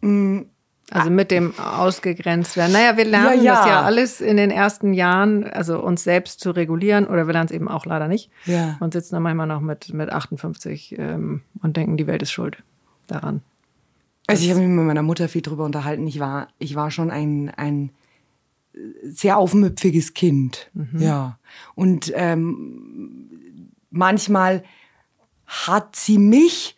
[0.00, 0.50] Mhm.
[0.90, 2.72] Also mit dem ausgegrenzt werden.
[2.72, 3.54] Naja, wir lernen ja, ja.
[3.54, 7.46] das ja alles in den ersten Jahren, also uns selbst zu regulieren, oder wir lernen
[7.46, 8.30] es eben auch leider nicht.
[8.44, 8.76] Ja.
[8.80, 12.58] Und sitzen dann manchmal noch mit, mit 58 ähm, und denken, die Welt ist schuld
[13.06, 13.40] daran.
[14.26, 16.06] Also ich habe mich mit meiner Mutter viel drüber unterhalten.
[16.06, 17.90] Ich war, ich war schon ein, ein
[19.02, 20.70] sehr aufmüpfiges Kind.
[20.74, 21.00] Mhm.
[21.00, 21.38] Ja.
[21.74, 24.64] Und ähm, manchmal
[25.46, 26.73] hat sie mich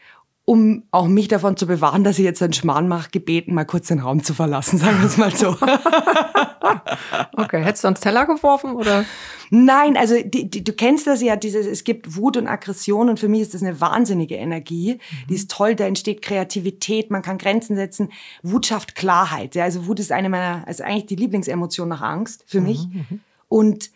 [0.47, 3.89] um auch mich davon zu bewahren, dass ich jetzt einen Schmarrn mache, gebeten, mal kurz
[3.89, 5.49] den Raum zu verlassen, sagen wir es mal so.
[7.37, 9.05] okay, hättest du ans Teller geworfen oder?
[9.51, 13.19] Nein, also die, die, du kennst das ja, dieses, es gibt Wut und Aggression und
[13.19, 14.95] für mich ist das eine wahnsinnige Energie.
[14.95, 15.27] Mhm.
[15.29, 18.13] Die ist toll, da entsteht Kreativität, man kann Grenzen setzen.
[18.45, 19.57] Wut schafft Klarheit.
[19.57, 22.87] Ja, also Wut ist eine meiner, also eigentlich die Lieblingsemotion nach Angst für mich.
[22.87, 23.07] Mhm.
[23.11, 23.21] mhm.
[23.49, 23.91] Und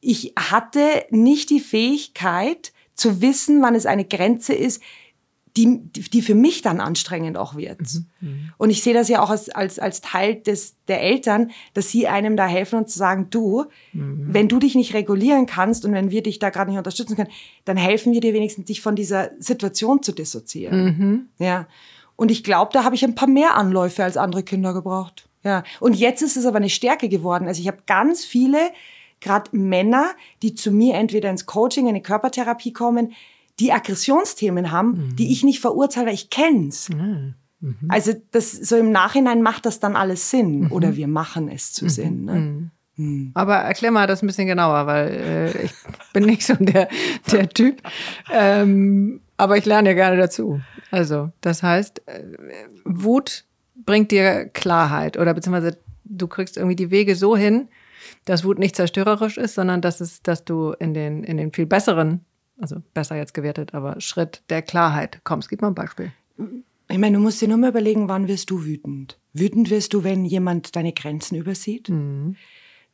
[0.00, 4.82] ich hatte nicht die Fähigkeit zu wissen, wann es eine Grenze ist,
[5.58, 7.80] die, die für mich dann anstrengend auch wird.
[7.80, 8.52] Mhm, mhm.
[8.58, 12.06] Und ich sehe das ja auch als, als, als Teil des, der Eltern, dass sie
[12.06, 14.28] einem da helfen und zu sagen, du, mhm.
[14.28, 17.30] wenn du dich nicht regulieren kannst und wenn wir dich da gerade nicht unterstützen können,
[17.64, 20.84] dann helfen wir dir wenigstens, dich von dieser Situation zu dissoziieren.
[20.84, 21.44] Mhm.
[21.44, 21.66] Ja.
[22.14, 25.28] Und ich glaube, da habe ich ein paar mehr Anläufe als andere Kinder gebraucht.
[25.44, 25.64] Ja.
[25.80, 27.48] Und jetzt ist es aber eine Stärke geworden.
[27.48, 28.58] Also ich habe ganz viele,
[29.20, 30.10] gerade Männer,
[30.42, 33.12] die zu mir entweder ins Coaching, in die Körpertherapie kommen,
[33.60, 35.16] die Aggressionsthemen haben, mhm.
[35.16, 36.88] die ich nicht verurteile, weil ich kenn's.
[36.88, 37.34] Mhm.
[37.60, 37.76] Mhm.
[37.88, 40.72] Also das so im Nachhinein macht das dann alles Sinn mhm.
[40.72, 41.88] oder wir machen es zu mhm.
[41.88, 42.24] Sinn.
[42.24, 42.70] Ne?
[42.96, 43.30] Mhm.
[43.34, 45.72] Aber erklär mal das ein bisschen genauer, weil äh, ich
[46.12, 46.88] bin nicht so der,
[47.30, 47.82] der Typ.
[48.32, 50.60] Ähm, aber ich lerne ja gerne dazu.
[50.90, 52.24] Also, das heißt, äh,
[52.84, 53.44] Wut
[53.74, 57.68] bringt dir Klarheit oder beziehungsweise du kriegst irgendwie die Wege so hin,
[58.24, 61.66] dass Wut nicht zerstörerisch ist, sondern dass es, dass du in den, in den viel
[61.66, 62.24] besseren,
[62.58, 65.48] also besser jetzt gewertet, aber Schritt der Klarheit kommst.
[65.48, 66.12] Gib mal ein Beispiel.
[66.88, 69.18] Ich meine, du musst dir nur mal überlegen, wann wirst du wütend?
[69.32, 71.88] Wütend wirst du, wenn jemand deine Grenzen übersieht.
[71.88, 72.36] Mhm.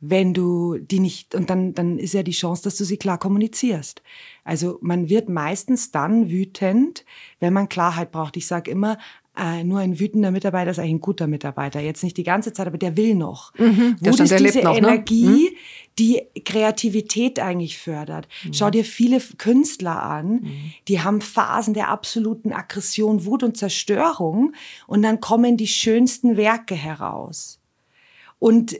[0.00, 3.18] Wenn du die nicht, und dann, dann ist ja die Chance, dass du sie klar
[3.18, 4.02] kommunizierst.
[4.42, 7.04] Also man wird meistens dann wütend,
[7.40, 8.36] wenn man Klarheit braucht.
[8.36, 8.98] Ich sage immer,
[9.36, 11.80] äh, nur ein wütender Mitarbeiter ist eigentlich ein guter Mitarbeiter.
[11.80, 13.52] Jetzt nicht die ganze Zeit, aber der will noch.
[13.58, 14.78] Mhm, Wut ist diese noch, ne?
[14.78, 15.50] Energie, ne?
[15.98, 18.28] die Kreativität eigentlich fördert.
[18.44, 18.54] Mhm.
[18.54, 20.72] Schau dir viele Künstler an, mhm.
[20.86, 24.52] die haben Phasen der absoluten Aggression, Wut und Zerstörung
[24.86, 27.58] und dann kommen die schönsten Werke heraus.
[28.38, 28.76] Und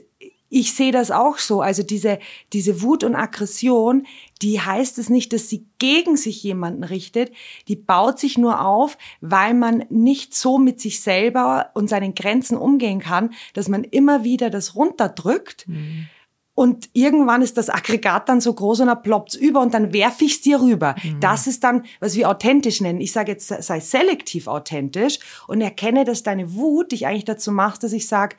[0.49, 1.61] ich sehe das auch so.
[1.61, 2.19] Also diese,
[2.53, 4.05] diese Wut und Aggression,
[4.41, 7.31] die heißt es nicht, dass sie gegen sich jemanden richtet.
[7.67, 12.57] Die baut sich nur auf, weil man nicht so mit sich selber und seinen Grenzen
[12.57, 15.67] umgehen kann, dass man immer wieder das runterdrückt.
[15.67, 16.07] Mhm.
[16.53, 20.23] Und irgendwann ist das Aggregat dann so groß und er ploppt's über und dann werfe
[20.23, 20.95] ich's dir rüber.
[21.03, 21.19] Mhm.
[21.19, 23.01] Das ist dann, was wir authentisch nennen.
[23.01, 27.83] Ich sage jetzt, sei selektiv authentisch und erkenne, dass deine Wut dich eigentlich dazu macht,
[27.83, 28.37] dass ich sage,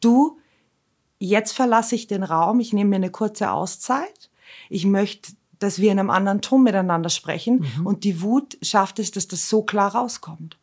[0.00, 0.38] du,
[1.18, 4.29] jetzt verlasse ich den Raum, ich nehme mir eine kurze Auszeit.
[4.70, 7.66] Ich möchte, dass wir in einem anderen Ton miteinander sprechen.
[7.76, 7.86] Mhm.
[7.86, 10.56] Und die Wut schafft es, dass das so klar rauskommt.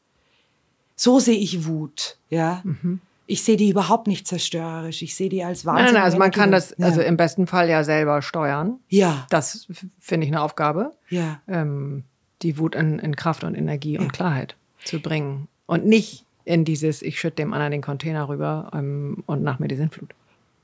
[0.96, 2.62] So sehe ich Wut, ja.
[2.63, 3.00] Mhm.
[3.28, 5.02] Ich sehe die überhaupt nicht zerstörerisch.
[5.02, 5.86] Ich sehe die als Wahnsinn.
[5.86, 8.80] Nein, nein, also man kann das also im besten Fall ja selber steuern.
[8.88, 9.28] Ja.
[9.30, 9.67] Das
[10.00, 10.93] finde ich eine Aufgabe.
[11.10, 11.41] Ja.
[11.48, 12.06] Ähm,
[12.41, 14.00] die Wut in, in, Kraft und Energie ja.
[14.00, 15.50] und Klarheit zu bringen.
[15.65, 19.67] Und nicht in dieses, ich schütte dem anderen den Container rüber ähm, und nach mir
[19.67, 20.12] die Sintflut.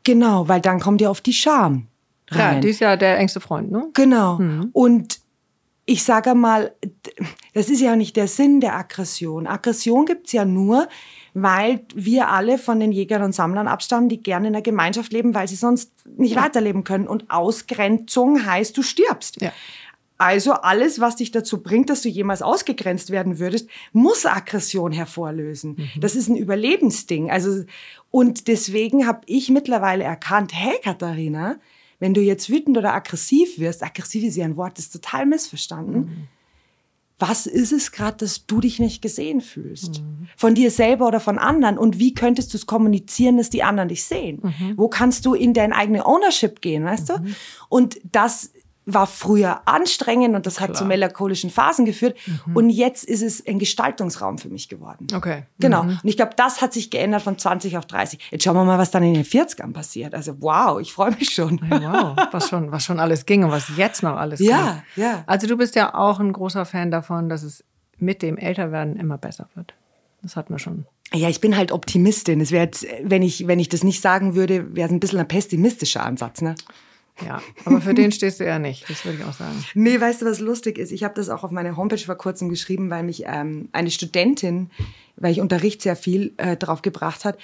[0.04, 1.88] Genau, weil dann kommt ihr auf die Scham.
[2.36, 2.56] Rein.
[2.56, 3.90] Ja, die ist ja der engste Freund, ne?
[3.94, 4.38] Genau.
[4.38, 4.70] Mhm.
[4.74, 5.20] Und
[5.86, 6.74] ich sage mal,
[7.54, 9.48] das ist ja nicht der Sinn der Aggression.
[9.48, 10.88] Aggression gibt's ja nur,
[11.34, 15.34] weil wir alle von den Jägern und Sammlern abstammen, die gerne in der Gemeinschaft leben,
[15.34, 16.44] weil sie sonst nicht ja.
[16.44, 17.08] weiterleben können.
[17.08, 19.42] Und Ausgrenzung heißt, du stirbst.
[19.42, 19.52] Ja.
[20.18, 25.72] Also alles, was dich dazu bringt, dass du jemals ausgegrenzt werden würdest, muss Aggression hervorlösen.
[25.72, 26.00] Mhm.
[26.00, 27.30] Das ist ein Überlebensding.
[27.30, 27.66] Also
[28.10, 31.58] und deswegen habe ich mittlerweile erkannt, hey Katharina,
[32.04, 35.26] wenn du jetzt wütend oder aggressiv wirst, aggressiv ist ja ein Wort, das ist total
[35.26, 36.00] missverstanden.
[36.00, 36.28] Mhm.
[37.18, 40.02] Was ist es gerade, dass du dich nicht gesehen fühlst?
[40.02, 40.28] Mhm.
[40.36, 41.78] Von dir selber oder von anderen?
[41.78, 44.42] Und wie könntest du es kommunizieren, dass die anderen dich sehen?
[44.44, 44.74] Mhm.
[44.76, 47.20] Wo kannst du in dein eigene Ownership gehen, weißt du?
[47.20, 47.36] Mhm.
[47.70, 48.52] Und das
[48.86, 50.78] war früher anstrengend und das hat Klar.
[50.78, 52.18] zu melancholischen Phasen geführt.
[52.26, 52.56] Mhm.
[52.56, 55.08] Und jetzt ist es ein Gestaltungsraum für mich geworden.
[55.14, 55.44] Okay.
[55.60, 55.84] Genau.
[55.84, 56.00] Mhm.
[56.04, 58.20] Und ich glaube, das hat sich geändert von 20 auf 30.
[58.32, 60.14] Jetzt schauen wir mal, was dann in den 40ern passiert.
[60.14, 61.60] Also wow, ich freue mich schon.
[61.70, 64.84] wow, was schon, was schon alles ging und was jetzt noch alles ja, kommt.
[64.96, 65.24] Ja, ja.
[65.28, 67.64] Also du bist ja auch ein großer Fan davon, dass es
[67.98, 69.74] mit dem Älterwerden immer besser wird.
[70.22, 70.86] Das hat man schon.
[71.14, 72.42] Ja, ich bin halt Optimistin.
[72.42, 72.72] Es wäre
[73.04, 76.42] wenn ich, wenn ich das nicht sagen würde, wäre es ein bisschen ein pessimistischer Ansatz,
[76.42, 76.56] ne?
[77.22, 79.64] Ja, aber für den stehst du ja nicht, das würde ich auch sagen.
[79.76, 80.92] Nee, weißt du, was lustig ist?
[80.92, 84.72] Ich habe das auch auf meine Homepage vor kurzem geschrieben, weil mich ähm, eine Studentin,
[85.16, 87.38] weil ich unterrichte sehr viel, äh, drauf gebracht hat.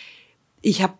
[0.61, 0.95] Ich habe,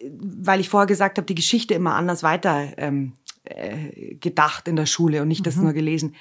[0.00, 3.12] weil ich vorher gesagt habe, die Geschichte immer anders weiter ähm,
[3.44, 5.44] äh, gedacht in der Schule und nicht mhm.
[5.44, 6.14] das nur gelesen.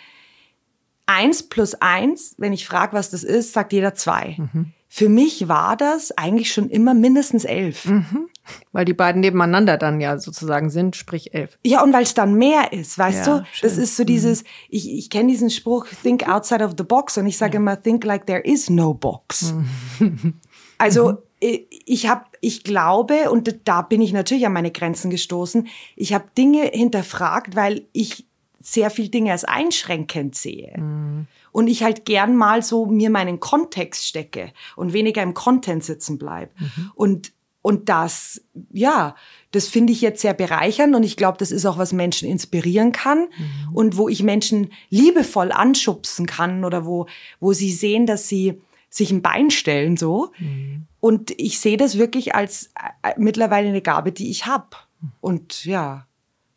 [1.05, 4.37] Eins plus eins, wenn ich frage, was das ist, sagt jeder zwei.
[4.37, 4.73] Mhm.
[4.95, 7.85] Für mich war das eigentlich schon immer mindestens elf.
[7.85, 8.29] Mhm.
[8.73, 11.57] Weil die beiden nebeneinander dann ja sozusagen sind, sprich elf.
[11.65, 13.45] Ja, und weil es dann mehr ist, weißt ja, du?
[13.53, 13.69] Schön.
[13.69, 14.47] Das ist so dieses, mhm.
[14.69, 17.17] ich, ich kenne diesen Spruch, think outside of the box.
[17.17, 17.59] Und ich sage ja.
[17.59, 19.55] immer, think like there is no box.
[19.97, 20.35] Mhm.
[20.77, 26.13] Also ich habe, ich glaube, und da bin ich natürlich an meine Grenzen gestoßen, ich
[26.13, 28.27] habe Dinge hinterfragt, weil ich
[28.59, 30.73] sehr viel Dinge als einschränkend sehe.
[30.77, 31.27] Mhm.
[31.53, 36.17] Und ich halt gern mal so mir meinen Kontext stecke und weniger im Content sitzen
[36.17, 36.51] bleib.
[36.59, 36.91] Mhm.
[36.95, 37.31] Und
[37.63, 38.41] und das,
[38.73, 39.15] ja,
[39.51, 42.91] das finde ich jetzt sehr bereichernd und ich glaube, das ist auch, was Menschen inspirieren
[42.91, 43.73] kann mhm.
[43.73, 47.07] und wo ich Menschen liebevoll anschubsen kann oder wo,
[47.39, 50.33] wo sie sehen, dass sie sich ein Bein stellen so.
[50.39, 50.87] Mhm.
[50.99, 52.69] Und ich sehe das wirklich als
[53.01, 54.75] äh, mittlerweile eine Gabe, die ich habe.
[55.21, 56.05] Und ja,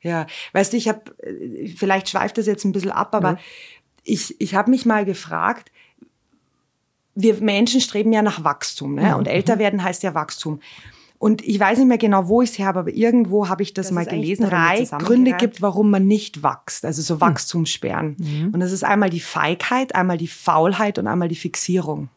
[0.03, 3.38] ja, weißt du, ich habe, äh, vielleicht schweift das jetzt ein bisschen ab, aber ja.
[4.07, 5.70] Ich, ich habe mich mal gefragt,
[7.14, 9.16] wir Menschen streben ja nach Wachstum, ne?
[9.16, 10.61] Und älter werden heißt ja Wachstum.
[11.18, 13.72] Und ich weiß nicht mehr genau, wo ich es her habe, aber irgendwo habe ich
[13.72, 14.50] das, das mal gelesen.
[14.50, 17.20] Drei Gründe gibt, warum man nicht wächst, also so hm.
[17.22, 18.16] Wachstumssperren.
[18.18, 18.50] Mhm.
[18.52, 22.11] Und das ist einmal die Feigheit, einmal die Faulheit und einmal die Fixierung.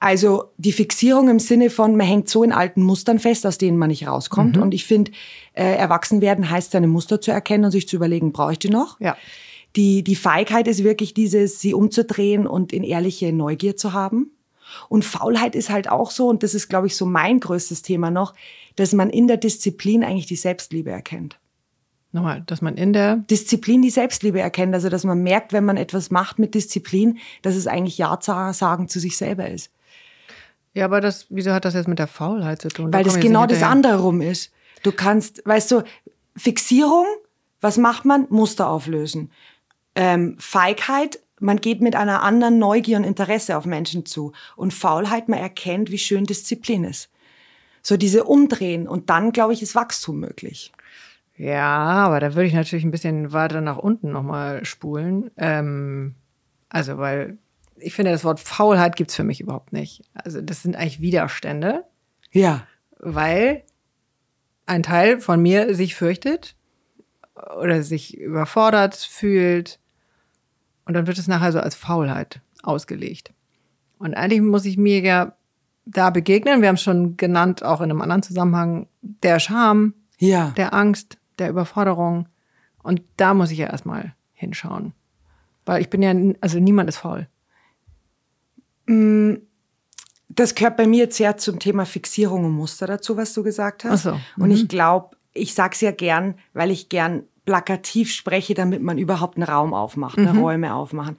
[0.00, 3.76] Also die Fixierung im Sinne von, man hängt so in alten Mustern fest, aus denen
[3.76, 4.56] man nicht rauskommt.
[4.56, 4.62] Mhm.
[4.62, 5.12] Und ich finde,
[5.52, 8.70] äh, erwachsen werden heißt, seine Muster zu erkennen und sich zu überlegen, brauche ich die
[8.70, 8.98] noch?
[9.00, 9.16] Ja.
[9.76, 14.30] Die, die Feigheit ist wirklich dieses, sie umzudrehen und in ehrliche Neugier zu haben.
[14.88, 18.10] Und Faulheit ist halt auch so, und das ist, glaube ich, so mein größtes Thema
[18.10, 18.34] noch,
[18.76, 21.38] dass man in der Disziplin eigentlich die Selbstliebe erkennt.
[22.12, 24.72] Nochmal, dass man in der Disziplin die Selbstliebe erkennt.
[24.72, 28.88] Also, dass man merkt, wenn man etwas macht mit Disziplin, dass es eigentlich Ja sagen
[28.88, 29.72] zu sich selber ist.
[30.74, 32.92] Ja, aber das, wieso hat das jetzt mit der Faulheit zu tun?
[32.92, 34.52] Weil da das genau das andere rum ist.
[34.84, 35.82] Du kannst, weißt du,
[36.36, 37.06] Fixierung,
[37.60, 38.26] was macht man?
[38.30, 39.30] Muster auflösen.
[39.94, 44.32] Ähm, Feigheit, man geht mit einer anderen Neugier und Interesse auf Menschen zu.
[44.56, 47.10] Und Faulheit, man erkennt, wie schön Disziplin ist.
[47.82, 50.72] So diese Umdrehen und dann, glaube ich, ist Wachstum möglich.
[51.36, 55.30] Ja, aber da würde ich natürlich ein bisschen weiter nach unten nochmal spulen.
[55.36, 56.14] Ähm,
[56.68, 57.38] also, weil
[57.76, 60.02] ich finde, das Wort Faulheit gibt es für mich überhaupt nicht.
[60.14, 61.84] Also, das sind eigentlich Widerstände.
[62.30, 62.66] Ja.
[62.98, 63.64] Weil
[64.66, 66.56] ein Teil von mir sich fürchtet
[67.60, 69.78] oder sich überfordert fühlt
[70.84, 73.32] und dann wird es nachher so als Faulheit ausgelegt.
[73.98, 75.36] Und eigentlich muss ich mir ja
[75.86, 80.52] da begegnen, wir haben es schon genannt, auch in einem anderen Zusammenhang, der Scham, ja.
[80.56, 82.28] der Angst, der Überforderung.
[82.82, 84.92] Und da muss ich ja erstmal hinschauen.
[85.64, 87.28] Weil ich bin ja, also niemand ist faul.
[88.86, 89.34] Mm,
[90.28, 93.84] das gehört bei mir jetzt sehr zum Thema Fixierung und Muster dazu, was du gesagt
[93.84, 94.06] hast.
[94.06, 94.20] Ach so.
[94.36, 94.42] Mhm.
[94.42, 98.98] Und ich glaube, ich sage es ja gern, weil ich gern plakativ spreche, damit man
[98.98, 100.38] überhaupt einen Raum aufmacht, mhm.
[100.38, 101.16] Räume aufmachen.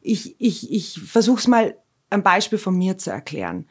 [0.00, 1.76] Ich, ich, ich versuche es mal
[2.10, 3.66] ein Beispiel von mir zu erklären.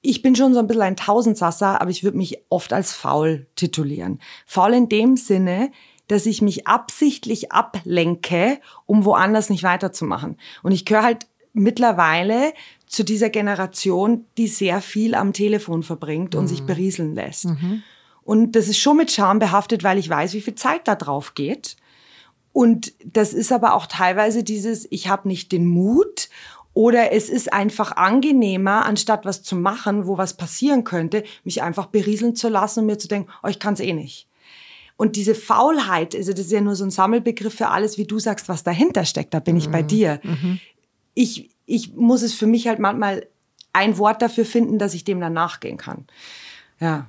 [0.00, 3.46] Ich bin schon so ein bisschen ein Tausendsasser, aber ich würde mich oft als faul
[3.56, 4.20] titulieren.
[4.44, 5.70] Faul in dem Sinne,
[6.08, 10.36] dass ich mich absichtlich ablenke, um woanders nicht weiterzumachen.
[10.62, 12.52] Und ich gehöre halt mittlerweile
[12.86, 16.48] zu dieser Generation, die sehr viel am Telefon verbringt und mhm.
[16.48, 17.46] sich berieseln lässt.
[17.46, 17.82] Mhm.
[18.24, 21.34] Und das ist schon mit Scham behaftet, weil ich weiß, wie viel Zeit da drauf
[21.34, 21.76] geht.
[22.52, 26.28] Und das ist aber auch teilweise dieses, ich habe nicht den Mut
[26.72, 31.86] oder es ist einfach angenehmer, anstatt was zu machen, wo was passieren könnte, mich einfach
[31.86, 34.28] berieseln zu lassen und mir zu denken, oh, ich kann es eh nicht.
[34.96, 38.18] Und diese Faulheit, also das ist ja nur so ein Sammelbegriff für alles, wie du
[38.18, 39.86] sagst, was dahinter steckt, da bin ich bei mhm.
[39.88, 40.20] dir.
[40.22, 40.60] Mhm.
[41.14, 43.26] Ich, ich muss es für mich halt manchmal
[43.72, 46.06] ein Wort dafür finden, dass ich dem dann nachgehen kann.
[46.80, 47.08] Ja.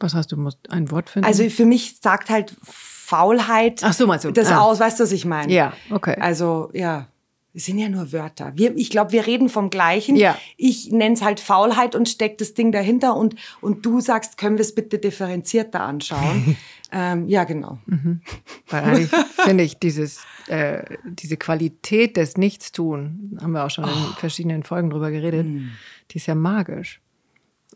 [0.00, 1.26] Was heißt, du musst ein Wort finden?
[1.26, 4.30] Also für mich sagt halt Faulheit Ach so, meinst du?
[4.30, 4.60] das ah.
[4.60, 5.52] aus, weißt du, was ich meine?
[5.52, 6.16] Ja, okay.
[6.18, 7.06] Also, ja.
[7.52, 8.52] Es sind ja nur Wörter.
[8.54, 10.14] Wir, ich glaube, wir reden vom Gleichen.
[10.14, 10.38] Ja.
[10.56, 14.56] Ich nenne es halt Faulheit und steck das Ding dahinter und, und du sagst, können
[14.56, 16.56] wir es bitte differenzierter anschauen?
[16.92, 17.78] ähm, ja, genau.
[17.86, 18.20] Mhm.
[18.68, 19.10] Weil eigentlich
[19.44, 23.88] finde ich dieses, äh, diese Qualität des Nichtstun, haben wir auch schon oh.
[23.88, 25.72] in verschiedenen Folgen drüber geredet, mhm.
[26.12, 27.00] die ist ja magisch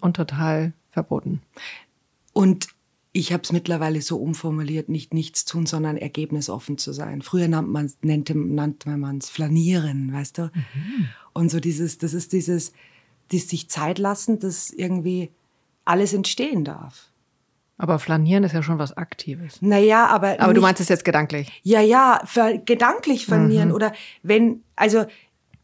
[0.01, 1.43] und total verboten.
[2.35, 2.69] Und
[3.13, 7.23] ich habe es mittlerweile so umformuliert, nicht nichts tun, sondern ergebnisoffen zu sein.
[7.23, 10.43] Früher nannte man es nannte, nannte man es flanieren, weißt du?
[10.43, 11.09] Mhm.
[11.33, 12.73] Und so dieses, das ist dieses,
[13.31, 15.31] dieses sich Zeit lassen, dass irgendwie
[15.85, 17.11] alles entstehen darf.
[17.79, 19.63] Aber flanieren ist ja schon was Aktives.
[19.63, 20.41] Naja, aber.
[20.41, 21.61] Aber nicht, du meinst es jetzt gedanklich?
[21.63, 22.21] Ja, ja,
[22.65, 23.75] gedanklich flanieren mhm.
[23.75, 25.07] oder wenn, also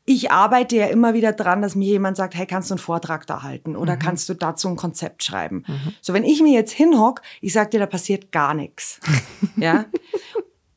[0.06, 3.26] ich arbeite ja immer wieder dran, dass mir jemand sagt, hey, kannst du einen Vortrag
[3.26, 4.00] da halten oder mhm.
[4.00, 5.64] kannst du dazu ein Konzept schreiben?
[5.66, 5.94] Mhm.
[6.00, 9.00] So, wenn ich mir jetzt hinhock, ich sag dir, da passiert gar nichts.
[9.56, 9.84] ja.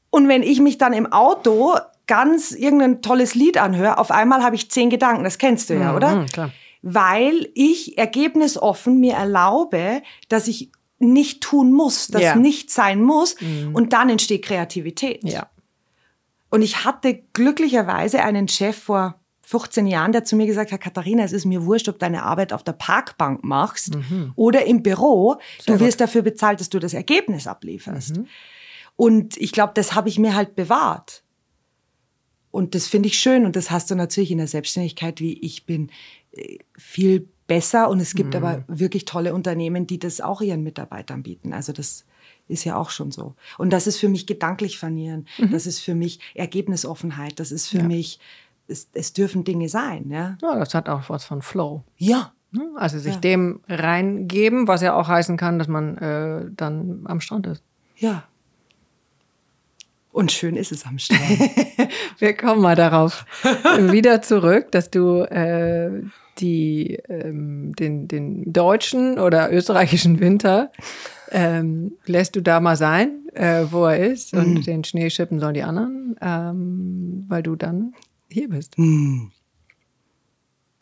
[0.10, 4.56] Und wenn ich mich dann im Auto ganz irgendein tolles Lied anhöre, auf einmal habe
[4.56, 5.24] ich zehn Gedanken.
[5.24, 6.26] Das kennst du ja, mhm, oder?
[6.32, 6.52] Klar.
[6.82, 10.70] Weil ich ergebnisoffen mir erlaube, dass ich
[11.00, 12.36] nicht tun muss, dass ja.
[12.36, 13.40] nicht sein muss.
[13.40, 13.74] Mhm.
[13.74, 15.24] Und dann entsteht Kreativität.
[15.24, 15.48] Ja.
[16.54, 21.24] Und ich hatte glücklicherweise einen Chef vor 15 Jahren, der zu mir gesagt hat, Katharina,
[21.24, 24.34] es ist mir wurscht, ob du deine Arbeit auf der Parkbank machst mhm.
[24.36, 25.38] oder im Büro.
[25.60, 26.02] Sehr du wirst gut.
[26.02, 28.18] dafür bezahlt, dass du das Ergebnis ablieferst.
[28.18, 28.28] Mhm.
[28.96, 31.24] Und ich glaube, das habe ich mir halt bewahrt.
[32.52, 33.48] Und das finde ich schön.
[33.48, 35.90] Und das hast du natürlich in der Selbstständigkeit, wie ich bin,
[36.34, 37.90] äh, viel besser.
[37.90, 38.44] Und es gibt mhm.
[38.44, 41.52] aber wirklich tolle Unternehmen, die das auch ihren Mitarbeitern bieten.
[41.52, 42.06] Also das
[42.48, 43.36] ist ja auch schon so.
[43.58, 45.28] Und das ist für mich gedanklich vernieren.
[45.38, 45.52] Mhm.
[45.52, 47.40] Das ist für mich Ergebnisoffenheit.
[47.40, 47.84] Das ist für ja.
[47.84, 48.20] mich
[48.68, 50.10] es, es dürfen Dinge sein.
[50.10, 50.38] Ja?
[50.42, 51.84] ja, das hat auch was von Flow.
[51.98, 52.34] Ja.
[52.52, 52.72] Ne?
[52.76, 53.20] Also sich ja.
[53.20, 57.64] dem reingeben, was ja auch heißen kann, dass man äh, dann am Strand ist.
[57.98, 58.26] Ja.
[60.12, 61.22] Und schön ist es am Strand.
[62.20, 66.04] Wir kommen mal darauf wieder zurück, dass du äh,
[66.38, 70.72] die, ähm, den, den deutschen oder österreichischen Winter
[71.34, 74.62] ähm, lässt du da mal sein, äh, wo er ist, und mhm.
[74.64, 77.94] den Schnee schippen sollen die anderen, ähm, weil du dann
[78.30, 78.78] hier bist.
[78.78, 79.32] Hm.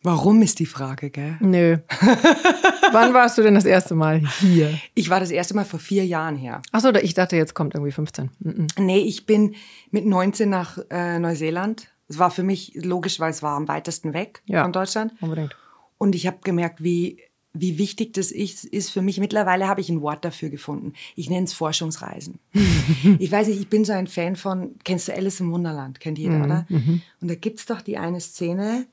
[0.03, 1.37] Warum ist die Frage, gell?
[1.41, 1.77] Nö.
[2.91, 4.77] Wann warst du denn das erste Mal hier?
[4.95, 6.61] Ich war das erste Mal vor vier Jahren her.
[6.71, 8.31] Achso, ich dachte, jetzt kommt irgendwie 15.
[8.39, 8.81] Mm -mm.
[8.81, 9.55] Nee, ich bin
[9.91, 14.13] mit 19 nach äh, Neuseeland Es war für mich logisch, weil es war am weitesten
[14.13, 14.63] weg Ja.
[14.63, 15.13] von Deutschland.
[15.21, 15.55] Unbedingt.
[15.99, 17.19] Und ich habe gemerkt, wie,
[17.53, 19.19] wie wichtig das ist, ist für mich.
[19.19, 20.93] Mittlerweile habe ich ein Wort dafür gefunden.
[21.15, 22.39] Ich nenne es Forschungsreisen.
[23.19, 25.99] ich weiß nicht, ich bin so ein Fan von, kennst du Alice im Wunderland?
[25.99, 26.65] Kennt jeder, oder?
[26.69, 28.85] Und da gibt's doch die eine Szene,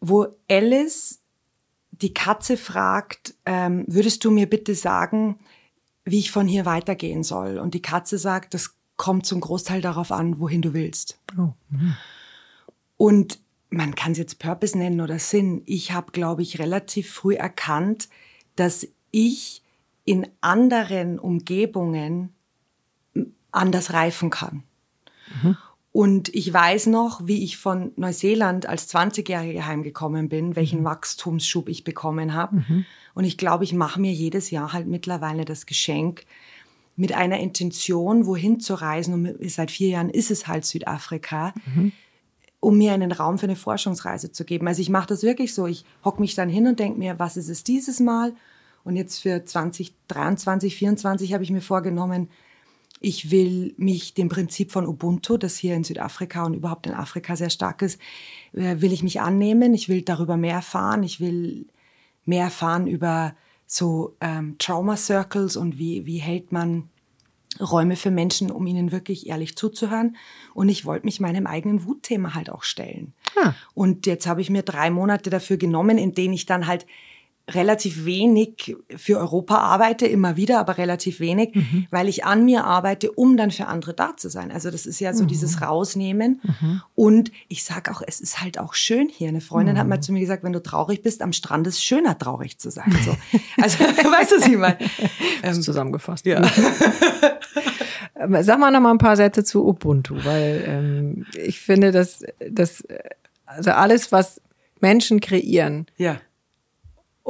[0.00, 1.20] wo Alice
[1.92, 5.38] die Katze fragt, ähm, würdest du mir bitte sagen,
[6.04, 7.58] wie ich von hier weitergehen soll?
[7.58, 11.18] Und die Katze sagt, das kommt zum Großteil darauf an, wohin du willst.
[11.38, 11.52] Oh.
[12.96, 13.38] Und
[13.70, 15.62] man kann es jetzt Purpose nennen oder Sinn.
[15.64, 18.08] Ich habe, glaube ich, relativ früh erkannt,
[18.56, 19.62] dass ich
[20.04, 22.34] in anderen Umgebungen
[23.14, 24.64] m, anders reifen kann.
[25.92, 31.84] Und ich weiß noch, wie ich von Neuseeland als 20-Jährige heimgekommen bin, welchen Wachstumsschub ich
[31.84, 32.62] bekommen habe.
[33.14, 36.24] Und ich glaube, ich mache mir jedes Jahr halt mittlerweile das Geschenk,
[36.96, 39.14] mit einer Intention, wohin zu reisen.
[39.14, 41.54] Und seit vier Jahren ist es halt Südafrika
[42.60, 44.68] um mir einen Raum für eine Forschungsreise zu geben.
[44.68, 45.66] Also ich mache das wirklich so.
[45.66, 48.34] Ich hocke mich dann hin und denke mir, was ist es dieses Mal?
[48.84, 52.28] Und jetzt für 2023, 2024 habe ich mir vorgenommen,
[53.02, 57.34] ich will mich dem Prinzip von Ubuntu, das hier in Südafrika und überhaupt in Afrika
[57.34, 57.98] sehr stark ist,
[58.52, 59.72] äh, will ich mich annehmen.
[59.72, 61.02] Ich will darüber mehr erfahren.
[61.02, 61.66] Ich will
[62.26, 63.34] mehr erfahren über
[63.66, 66.90] so ähm, Trauma Circles und wie, wie hält man
[67.58, 70.16] Räume für Menschen, um ihnen wirklich ehrlich zuzuhören.
[70.54, 73.12] Und ich wollte mich meinem eigenen Wutthema halt auch stellen.
[73.42, 73.54] Ah.
[73.74, 76.86] Und jetzt habe ich mir drei Monate dafür genommen, in denen ich dann halt
[77.54, 81.54] relativ wenig für Europa arbeite, immer wieder, aber relativ wenig,
[81.90, 84.50] weil ich an mir arbeite, um dann für andere da zu sein.
[84.50, 86.40] Also das ist ja so dieses Rausnehmen.
[86.94, 89.28] Und ich sage auch, es ist halt auch schön hier.
[89.28, 91.82] Eine Freundin hat mal zu mir gesagt, wenn du traurig bist, am Strand ist es
[91.82, 92.96] schöner, traurig zu sein.
[93.04, 93.16] So.
[93.60, 94.78] Also, weißt du, was ich meine?
[95.42, 96.26] Ist zusammengefasst.
[96.26, 96.42] Ja.
[98.42, 102.84] Sag mal noch mal ein paar Sätze zu Ubuntu, weil ähm, ich finde, dass, dass
[103.46, 104.42] also alles, was
[104.80, 106.20] Menschen kreieren, Ja,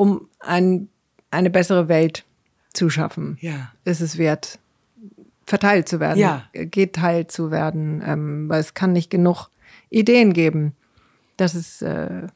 [0.00, 0.88] um ein,
[1.30, 2.24] eine bessere Welt
[2.72, 3.70] zu schaffen, ja.
[3.84, 4.58] ist es wert,
[5.46, 6.44] verteilt zu werden, Ja.
[6.54, 9.50] geteilt zu werden, ähm, weil es kann nicht genug
[9.90, 10.74] Ideen geben,
[11.36, 12.28] dass es äh,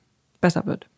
[0.43, 0.91] besser wird.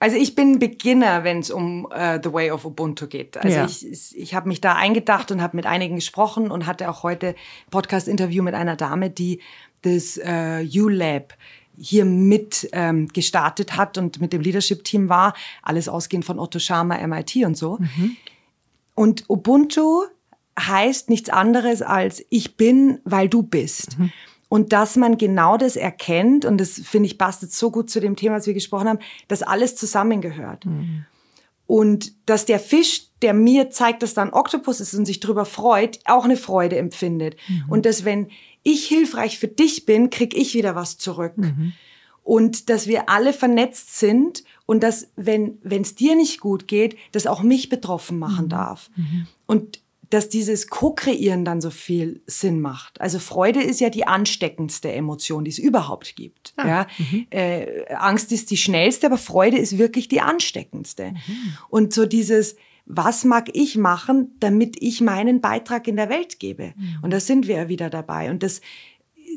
[0.00, 3.36] Also ich bin Beginner, wenn es um äh, The Way of Ubuntu geht.
[3.36, 3.64] Also Ja.
[3.64, 7.36] ich, ich, habe mich da eingedacht und habe mit einigen gesprochen und hatte auch heute
[7.70, 9.40] Podcast-Interview mit einer Dame, die
[9.82, 11.34] das äh, U-Lab
[11.76, 15.34] hier mit ähm, gestartet hat und mit dem Leadership-Team war.
[15.62, 17.78] Alles ausgehend von Otto Schama, MIT und so.
[18.94, 20.02] Und Ubuntu
[20.58, 23.96] heißt nichts anderes als ich bin, weil du bist.
[24.48, 27.98] Und dass man genau das erkennt, und das finde ich passt jetzt so gut zu
[28.00, 30.64] dem Thema, was wir gesprochen haben, dass alles zusammengehört.
[31.66, 35.44] Und dass der Fisch, der mir zeigt, dass da ein Oktopus ist und sich drüber
[35.44, 37.36] freut, auch eine Freude empfindet.
[37.68, 38.28] Und dass wenn
[38.64, 41.34] ich hilfreich für dich bin, krieg ich wieder was zurück.
[42.24, 47.26] Und dass wir alle vernetzt sind und dass, wenn es dir nicht gut geht, das
[47.26, 48.90] auch mich betroffen machen darf.
[49.46, 53.00] Und dass dieses Co-Kreieren dann so viel Sinn macht.
[53.00, 56.54] Also Freude ist ja die ansteckendste Emotion, die es überhaupt gibt.
[56.56, 56.86] Ja?
[57.30, 61.14] Äh, Angst ist die schnellste, aber Freude ist wirklich die ansteckendste.
[61.68, 62.56] Und so dieses,
[62.86, 66.74] was mag ich machen, damit ich meinen Beitrag in der Welt gebe?
[67.02, 68.30] Und da sind wir ja wieder dabei.
[68.30, 68.60] Und das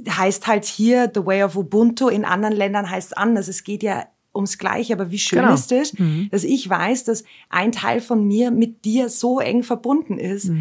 [0.09, 3.47] heißt halt hier The Way of Ubuntu, in anderen Ländern heißt es anders.
[3.47, 5.53] Es geht ja ums Gleiche, aber wie schön Genau.
[5.53, 5.93] ist es,
[6.29, 10.51] dass ich weiß, dass ein Teil von mir mit dir so eng verbunden ist.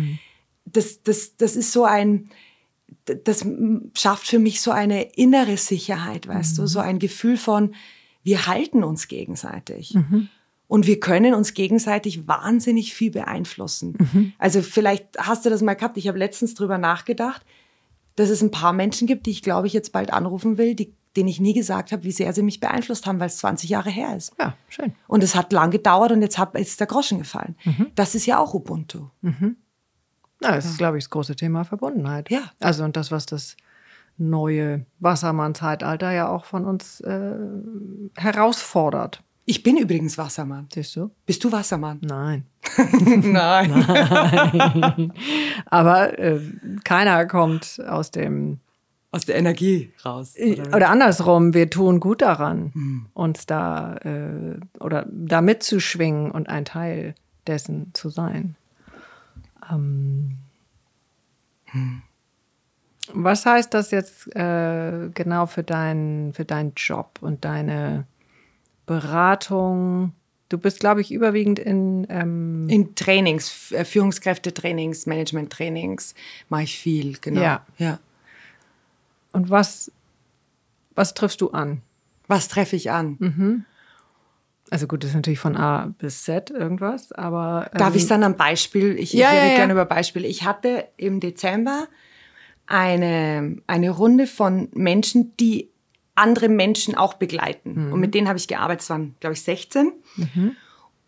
[0.65, 2.31] Das, das, das ist so ein,
[3.25, 3.45] das
[3.95, 7.75] schafft für mich so eine innere Sicherheit, weißt du, so ein Gefühl von,
[8.23, 9.95] wir halten uns gegenseitig.
[10.69, 13.97] Und wir können uns gegenseitig wahnsinnig viel beeinflussen.
[14.39, 17.45] Also vielleicht hast du das mal gehabt, ich habe letztens drüber nachgedacht,
[18.17, 20.93] dass es ein paar Menschen gibt, die ich glaube ich jetzt bald anrufen will, die,
[21.17, 23.91] denen ich nie gesagt habe, wie sehr sie mich beeinflusst haben, weil es 20 Jahre
[23.91, 24.33] her ist.
[24.41, 24.93] Ja, schön.
[25.07, 27.57] Und es hat lang gedauert und jetzt hat, ist der Groschen gefallen.
[27.95, 29.09] Das ist ja auch Ubuntu.
[30.43, 32.31] Ja, das ist, glaube ich, das große Thema Verbundenheit.
[32.31, 32.51] Ja.
[32.61, 33.57] Also und das, was das
[34.19, 37.37] neue Wassermann-Zeitalter ja auch von uns äh,
[38.17, 39.23] herausfordert.
[39.49, 40.67] Ich bin übrigens Wassermann.
[40.75, 41.13] Siehst du?
[41.25, 41.99] Bist du Wassermann?
[42.03, 42.47] Nein.
[43.23, 43.73] Nein.
[45.67, 46.41] Aber äh,
[46.83, 48.59] keiner kommt aus dem
[49.13, 50.35] Aus der Energie raus.
[50.75, 57.15] oder, andersrum, wir tun gut daran, uns da äh, oder da mitzuschwingen und ein Teil
[57.47, 58.57] dessen zu sein.
[59.71, 60.39] Ähm,
[63.13, 68.07] Was heißt das jetzt äh, genau für deinen für deinen Job und deine
[68.87, 70.13] Beratung?
[70.49, 76.15] Du bist, glaube ich, überwiegend in ähm, In Trainings, äh, Führungskräfte-Trainings, Management-Trainings
[76.49, 77.41] mache ich viel, genau.
[77.41, 77.67] Ja.
[77.79, 77.99] ja.
[79.33, 79.91] und was
[80.95, 81.83] Was triffst du an?
[82.29, 83.17] Was treffe ich an?
[83.19, 83.65] Mhm.
[84.71, 87.71] Also gut, das ist natürlich von A bis Z irgendwas, aber.
[87.73, 88.99] Ähm Darf ich dann ein Beispiel?
[88.99, 89.57] Ich, ja, ich rede ja, ja.
[89.57, 90.27] gerne über Beispiele.
[90.27, 91.87] Ich hatte im Dezember
[92.67, 95.69] eine, eine Runde von Menschen, die
[96.17, 97.87] andere Menschen auch begleiten.
[97.87, 97.93] Mhm.
[97.93, 98.83] Und mit denen habe ich gearbeitet.
[98.83, 99.93] Es waren, glaube ich, 16.
[100.17, 100.57] Mhm.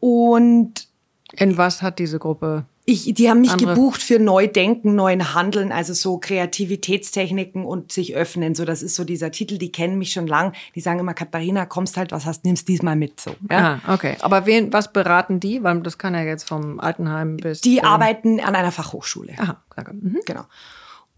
[0.01, 0.89] Und
[1.33, 2.65] in was hat diese Gruppe?
[2.91, 3.75] Ich, die haben mich andere?
[3.75, 8.55] gebucht für Neudenken, neuen Handeln, also so Kreativitätstechniken und sich öffnen.
[8.55, 10.55] So, das ist so dieser Titel, die kennen mich schon lang.
[10.75, 13.21] Die sagen immer, Katharina, kommst halt, was hast, nimmst diesmal mit.
[13.21, 13.81] So, ja?
[13.85, 14.17] Ah, okay.
[14.21, 15.63] Aber wen, was beraten die?
[15.63, 17.61] Weil das kann ja jetzt vom Altenheim bis.
[17.61, 19.35] Die arbeiten an einer Fachhochschule.
[19.37, 19.93] Aha, danke.
[19.93, 20.21] Mhm.
[20.25, 20.45] Genau.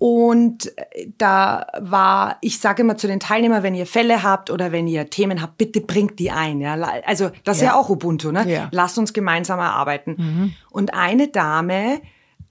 [0.00, 4.72] Und äh, da war, ich sage immer zu den Teilnehmern, wenn ihr Fälle habt oder
[4.72, 6.62] wenn ihr Themen habt, bitte bringt die ein.
[6.62, 6.72] Ja?
[7.04, 8.50] Also das ist ja, ja auch Ubuntu, ne?
[8.50, 8.68] Ja.
[8.72, 10.14] Lasst uns gemeinsam erarbeiten.
[10.16, 10.52] Mhm.
[10.70, 12.00] Und eine Dame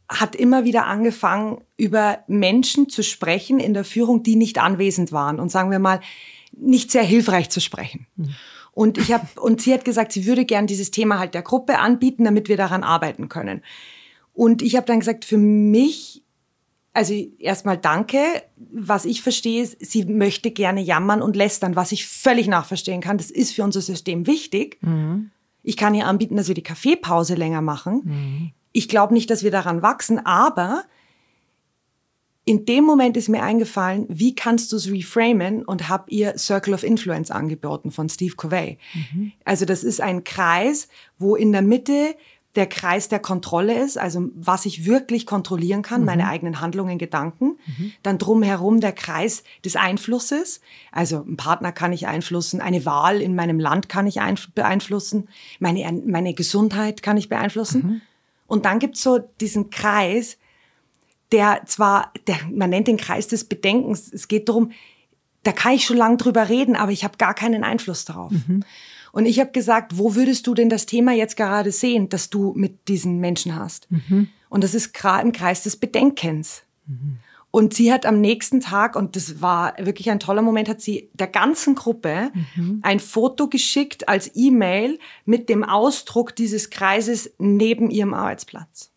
[0.07, 5.39] hat immer wieder angefangen, über Menschen zu sprechen in der Führung, die nicht anwesend waren
[5.39, 6.01] und sagen wir mal,
[6.51, 8.05] nicht sehr hilfreich zu sprechen.
[8.15, 8.35] Mhm.
[8.73, 11.79] Und ich habe und sie hat gesagt, sie würde gern dieses Thema halt der Gruppe
[11.79, 13.63] anbieten, damit wir daran arbeiten können.
[14.33, 16.21] Und ich habe dann gesagt, für mich
[16.93, 18.19] also erstmal danke.
[18.57, 23.17] Was ich verstehe, ist, sie möchte gerne jammern und lästern, was ich völlig nachverstehen kann.
[23.17, 24.77] Das ist für unser System wichtig.
[24.81, 25.31] Mhm.
[25.63, 28.01] Ich kann ihr anbieten, dass wir die Kaffeepause länger machen.
[28.03, 28.51] Mhm.
[28.71, 30.83] Ich glaube nicht, dass wir daran wachsen, aber
[32.45, 36.73] in dem Moment ist mir eingefallen, wie kannst du es reframen und habe ihr Circle
[36.73, 38.79] of Influence angeboten von Steve Covey.
[38.93, 39.33] Mhm.
[39.45, 40.87] Also das ist ein Kreis,
[41.19, 42.15] wo in der Mitte
[42.55, 46.05] der Kreis der Kontrolle ist, also was ich wirklich kontrollieren kann, mhm.
[46.07, 47.59] meine eigenen Handlungen, Gedanken.
[47.65, 47.91] Mhm.
[48.01, 50.59] Dann drumherum der Kreis des Einflusses,
[50.91, 54.19] also ein Partner kann ich einflussen, eine Wahl in meinem Land kann ich
[54.55, 55.29] beeinflussen,
[55.59, 57.81] meine, meine Gesundheit kann ich beeinflussen.
[57.85, 58.01] Mhm.
[58.47, 60.37] Und dann gibt's so diesen Kreis,
[61.31, 64.71] der zwar, der, man nennt den Kreis des Bedenkens, es geht darum,
[65.43, 68.31] da kann ich schon lange drüber reden, aber ich habe gar keinen Einfluss darauf.
[68.31, 68.63] Mhm.
[69.11, 72.53] Und ich habe gesagt, wo würdest du denn das Thema jetzt gerade sehen, das du
[72.55, 73.89] mit diesen Menschen hast?
[73.91, 74.29] Mhm.
[74.49, 76.63] Und das ist gerade im Kreis des Bedenkens.
[76.85, 77.17] Mhm.
[77.51, 81.09] Und sie hat am nächsten Tag, und das war wirklich ein toller Moment, hat sie
[81.13, 82.79] der ganzen Gruppe mhm.
[82.83, 88.91] ein Foto geschickt als E-Mail mit dem Ausdruck dieses Kreises neben ihrem Arbeitsplatz.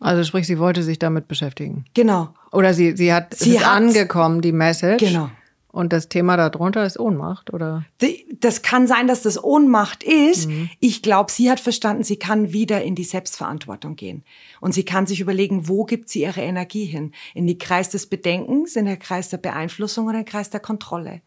[0.00, 1.84] Also sprich, sie wollte sich damit beschäftigen.
[1.94, 2.34] Genau.
[2.52, 5.04] Oder sie, sie hat, sie ist angekommen, die Message.
[5.04, 5.30] Genau.
[5.68, 7.84] Und das Thema darunter ist Ohnmacht, oder?
[8.40, 10.48] Das kann sein, dass das Ohnmacht ist.
[10.48, 10.70] Mhm.
[10.80, 14.24] Ich glaube, sie hat verstanden, sie kann wieder in die Selbstverantwortung gehen.
[14.60, 17.12] Und sie kann sich überlegen, wo gibt sie ihre Energie hin?
[17.34, 20.60] In den Kreis des Bedenkens, in den Kreis der Beeinflussung oder in den Kreis der
[20.60, 21.22] Kontrolle?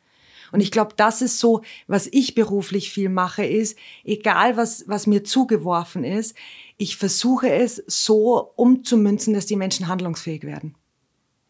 [0.52, 5.08] Und ich glaube, das ist so, was ich beruflich viel mache, ist, egal was, was
[5.08, 6.36] mir zugeworfen ist,
[6.78, 10.76] ich versuche es so umzumünzen, dass die Menschen handlungsfähig werden.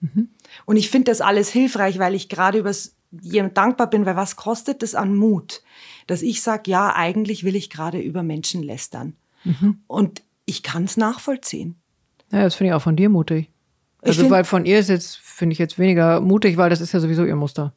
[0.02, 0.30] Mhm.
[0.66, 4.36] Und ich finde das alles hilfreich, weil ich gerade übers jemand dankbar bin, weil was
[4.36, 5.62] kostet das an Mut,
[6.08, 9.16] dass ich sage, ja, eigentlich will ich gerade über Menschen lästern.
[9.44, 9.80] Mhm.
[9.88, 11.76] Und ich kann es nachvollziehen.
[12.32, 13.50] Ja, das finde ich auch von dir mutig.
[14.02, 17.00] Also, weil von ihr ist jetzt, finde ich jetzt weniger mutig, weil das ist ja
[17.00, 17.74] sowieso ihr Muster.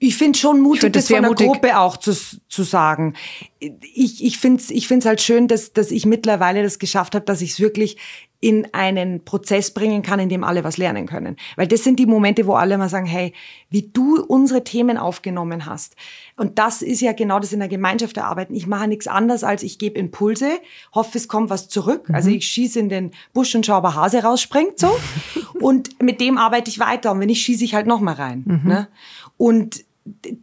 [0.00, 1.46] Ich finde schon mutig, find das, das von der mutig.
[1.46, 2.12] Gruppe auch zu,
[2.48, 3.14] zu sagen.
[3.58, 7.24] Ich, ich finde es ich find's halt schön, dass, dass ich mittlerweile das geschafft habe,
[7.24, 7.96] dass ich es wirklich
[8.40, 11.36] in einen Prozess bringen kann, in dem alle was lernen können.
[11.56, 13.32] Weil das sind die Momente, wo alle mal sagen, hey,
[13.68, 15.96] wie du unsere Themen aufgenommen hast.
[16.36, 18.54] Und das ist ja genau das in der Gemeinschaft erarbeiten.
[18.54, 20.50] Ich mache nichts anderes, als ich gebe Impulse,
[20.94, 22.08] hoffe, es kommt was zurück.
[22.08, 22.14] Mhm.
[22.14, 24.96] Also ich schieße in den Busch und schaue, ob Hase rausspringt, so.
[25.60, 27.10] und mit dem arbeite ich weiter.
[27.10, 28.44] Und wenn nicht, schieße ich halt nochmal rein.
[28.46, 28.68] Mhm.
[28.68, 28.88] Ne?
[29.36, 29.84] Und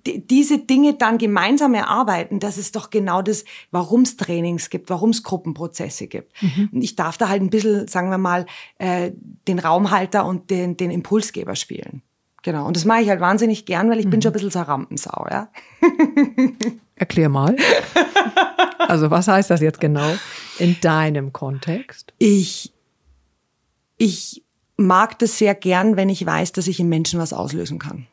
[0.05, 5.11] diese Dinge dann gemeinsam erarbeiten, das ist doch genau das, warum es Trainings gibt, warum
[5.11, 6.31] es Gruppenprozesse gibt.
[6.41, 6.69] Mhm.
[6.71, 8.45] Und ich darf da halt ein bisschen, sagen wir mal,
[8.77, 9.11] äh,
[9.47, 12.01] den Raumhalter und den, den Impulsgeber spielen.
[12.43, 12.67] Genau.
[12.67, 14.11] Und das mache ich halt wahnsinnig gern, weil ich mhm.
[14.11, 15.49] bin schon ein bisschen so Rampensau, ja.
[16.95, 17.55] Erklär mal.
[18.77, 20.13] Also was heißt das jetzt genau
[20.59, 22.13] in deinem Kontext?
[22.19, 22.71] Ich,
[23.97, 24.43] ich
[24.77, 28.07] mag das sehr gern, wenn ich weiß, dass ich im Menschen was auslösen kann.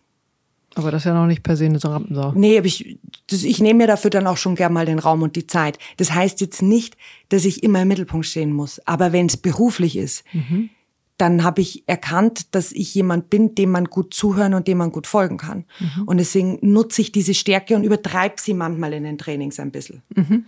[0.74, 2.32] Aber das ist ja noch nicht per se eine Rampensau.
[2.34, 2.98] Nee, aber ich,
[3.28, 5.78] das, ich nehme mir dafür dann auch schon gern mal den Raum und die Zeit.
[5.96, 6.96] Das heißt jetzt nicht,
[7.28, 8.80] dass ich immer im Mittelpunkt stehen muss.
[8.86, 10.70] Aber wenn es beruflich ist, mhm.
[11.18, 14.92] dann habe ich erkannt, dass ich jemand bin, dem man gut zuhören und dem man
[14.92, 15.64] gut folgen kann.
[15.78, 16.04] Mhm.
[16.04, 20.02] Und deswegen nutze ich diese Stärke und übertreibe sie manchmal in den Trainings ein bisschen.
[20.14, 20.46] Mhm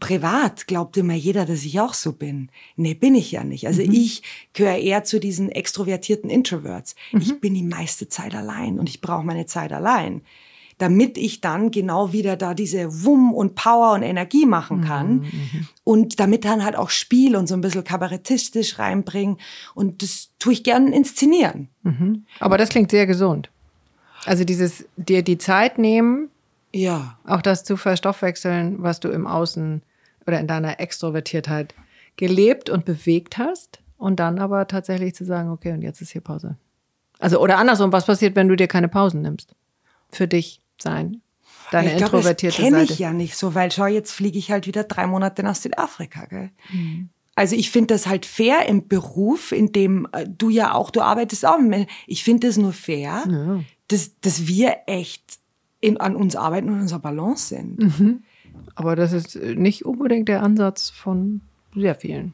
[0.00, 2.50] privat glaubt immer jeder, dass ich auch so bin.
[2.76, 3.66] Nee, bin ich ja nicht.
[3.66, 3.92] Also mhm.
[3.92, 4.22] ich
[4.52, 6.94] gehöre eher zu diesen extrovertierten Introverts.
[7.12, 7.20] Mhm.
[7.20, 10.22] Ich bin die meiste Zeit allein und ich brauche meine Zeit allein,
[10.76, 15.22] damit ich dann genau wieder da diese Wumm und Power und Energie machen kann mhm.
[15.22, 15.68] mhm.
[15.84, 19.38] und damit dann halt auch Spiel und so ein bisschen kabarettistisch reinbringen
[19.74, 21.68] und das tue ich gern inszenieren.
[21.82, 22.26] Mhm.
[22.40, 23.50] Aber das klingt sehr gesund.
[24.26, 26.28] Also dieses dir die Zeit nehmen,
[26.74, 27.18] Ja.
[27.24, 29.82] auch das zu verstoffwechseln, was du im Außen
[30.26, 31.74] oder in deiner Extrovertiertheit
[32.16, 36.20] gelebt und bewegt hast und dann aber tatsächlich zu sagen, okay, und jetzt ist hier
[36.20, 36.56] Pause.
[37.18, 39.54] Also oder andersrum, was passiert, wenn du dir keine Pausen nimmst?
[40.10, 41.20] Für dich sein,
[41.70, 44.50] deine ich glaub, introvertierte das kenne ich ja nicht so, weil schau, jetzt fliege ich
[44.50, 46.26] halt wieder drei Monate nach Südafrika.
[46.26, 46.50] Gell?
[46.72, 47.08] Mhm.
[47.34, 51.00] Also ich finde das halt fair im Beruf, in dem äh, du ja auch, du
[51.02, 51.58] arbeitest auch.
[52.06, 53.60] Ich finde es nur fair, Ja.
[53.88, 55.37] dass, dass wir echt
[55.80, 57.78] in, an uns arbeiten und unserer Balance sind.
[57.78, 58.22] Mhm.
[58.74, 61.40] Aber das ist nicht unbedingt der Ansatz von
[61.74, 62.32] sehr vielen.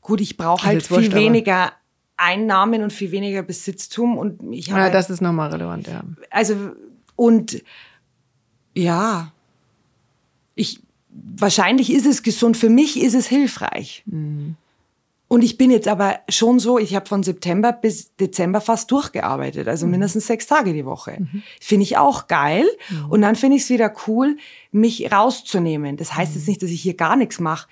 [0.00, 1.72] Gut, ich brauche halt wurscht, viel aber- weniger
[2.16, 6.02] Einnahmen und viel weniger Besitztum und ich habe Ja, das ist nochmal relevant, ja.
[6.30, 6.70] also
[7.14, 7.62] und
[8.74, 9.32] ja,
[10.54, 12.56] ich wahrscheinlich ist es gesund.
[12.56, 14.02] Für mich ist es hilfreich.
[15.28, 19.66] Und ich bin jetzt aber schon so, ich habe von September bis Dezember fast durchgearbeitet,
[19.66, 21.26] also mindestens sechs Tage die Woche.
[21.60, 22.64] Finde ich auch geil.
[23.08, 24.36] Und dann finde ich es wieder cool,
[24.70, 25.96] mich rauszunehmen.
[25.96, 27.68] Das heißt jetzt nicht, dass ich hier gar nichts mache,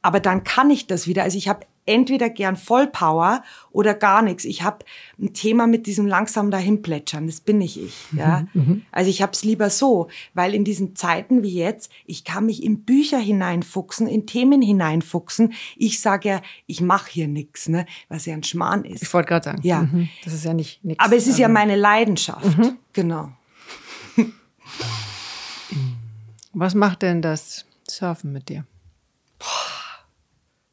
[0.00, 1.24] aber dann kann ich das wieder.
[1.24, 4.44] Also ich habe entweder gern Vollpower oder gar nichts.
[4.44, 4.84] Ich habe
[5.20, 7.26] ein Thema mit diesem langsam dahinplätschern.
[7.26, 7.94] Das bin nicht ich.
[8.16, 8.46] Ja?
[8.92, 12.62] Also ich habe es lieber so, weil in diesen Zeiten wie jetzt, ich kann mich
[12.62, 15.52] in Bücher hineinfuchsen, in Themen hineinfuchsen.
[15.76, 17.86] Ich sage ja, ich mache hier nichts, ne?
[18.08, 19.02] was ja ein Schmarrn ist.
[19.02, 19.60] Ich wollte gerade sagen.
[19.62, 19.82] Ja.
[19.82, 20.08] Mhm.
[20.24, 21.04] Das ist ja nicht nichts.
[21.04, 22.56] Aber es ist ja Also, meine Leidenschaft.
[22.92, 23.30] Genau.
[26.54, 28.64] Was macht denn das Surfen mit dir?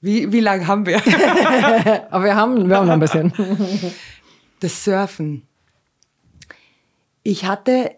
[0.04, 0.98] Wie, wie lange haben wir?
[2.12, 3.32] Aber wir haben, wir haben noch ein bisschen.
[4.60, 5.48] das Surfen.
[7.24, 7.92] Ich hatte,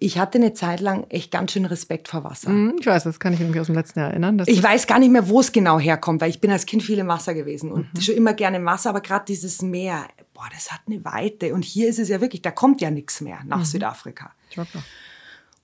[0.00, 2.48] ich hatte eine Zeit lang echt ganz schön Respekt vor Wasser.
[2.48, 4.42] Hm, Ich weiß, das kann ich nämlich aus dem letzten Jahr erinnern.
[4.46, 6.98] Ich weiß gar nicht mehr, wo es genau herkommt, weil ich bin als Kind viel
[6.98, 10.72] im Wasser gewesen und schon immer gerne im Wasser, aber gerade dieses Meer, boah, das
[10.72, 11.54] hat eine Weite.
[11.54, 14.32] Und hier ist es ja wirklich, da kommt ja nichts mehr nach Südafrika.
[14.52, 14.82] Schock noch.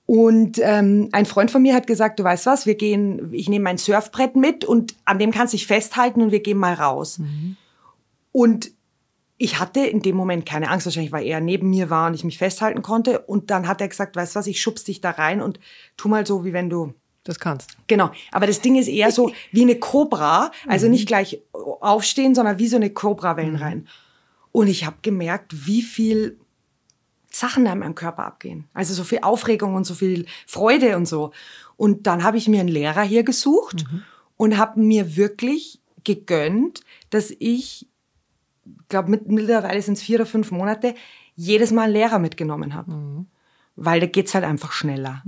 [0.09, 3.65] Und ähm, ein Freund von mir hat gesagt, du weißt was, wir gehen, ich nehme
[3.65, 7.19] mein Surfbrett mit und an dem kannst du dich festhalten und wir gehen mal raus.
[8.31, 8.71] Und
[9.37, 12.23] ich hatte in dem Moment keine Angst, wahrscheinlich, weil er neben mir war und ich
[12.23, 13.19] mich festhalten konnte.
[13.19, 15.59] Und dann hat er gesagt, weißt was, ich schubst dich da rein und
[15.95, 17.77] tu mal so, wie wenn du Das kannst.
[17.85, 22.57] Genau, aber das Ding ist eher so wie eine Cobra, also nicht gleich aufstehen, sondern
[22.57, 23.87] wie so eine Cobra-Wellen rein.
[24.51, 26.38] Und ich habe gemerkt, wie viel
[27.31, 28.67] Sachen da in meinem Körper abgehen.
[28.73, 31.31] Also so viel Aufregung und so viel Freude und so.
[31.77, 33.85] Und dann habe ich mir einen Lehrer hier gesucht
[34.37, 37.87] und habe mir wirklich gegönnt, dass ich,
[38.89, 40.95] glaube mittlerweile sind es vier oder fünf Monate,
[41.35, 43.25] jedes Mal einen Lehrer mitgenommen habe.
[43.75, 45.23] Weil da geht's halt einfach schneller.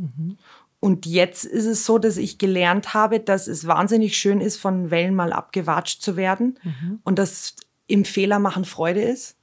[0.80, 4.90] Und jetzt ist es so, dass ich gelernt habe, dass es wahnsinnig schön ist, von
[4.90, 6.58] Wellen mal abgewatscht zu werden
[7.04, 7.56] und dass
[7.88, 9.38] im Fehler machen Freude ist.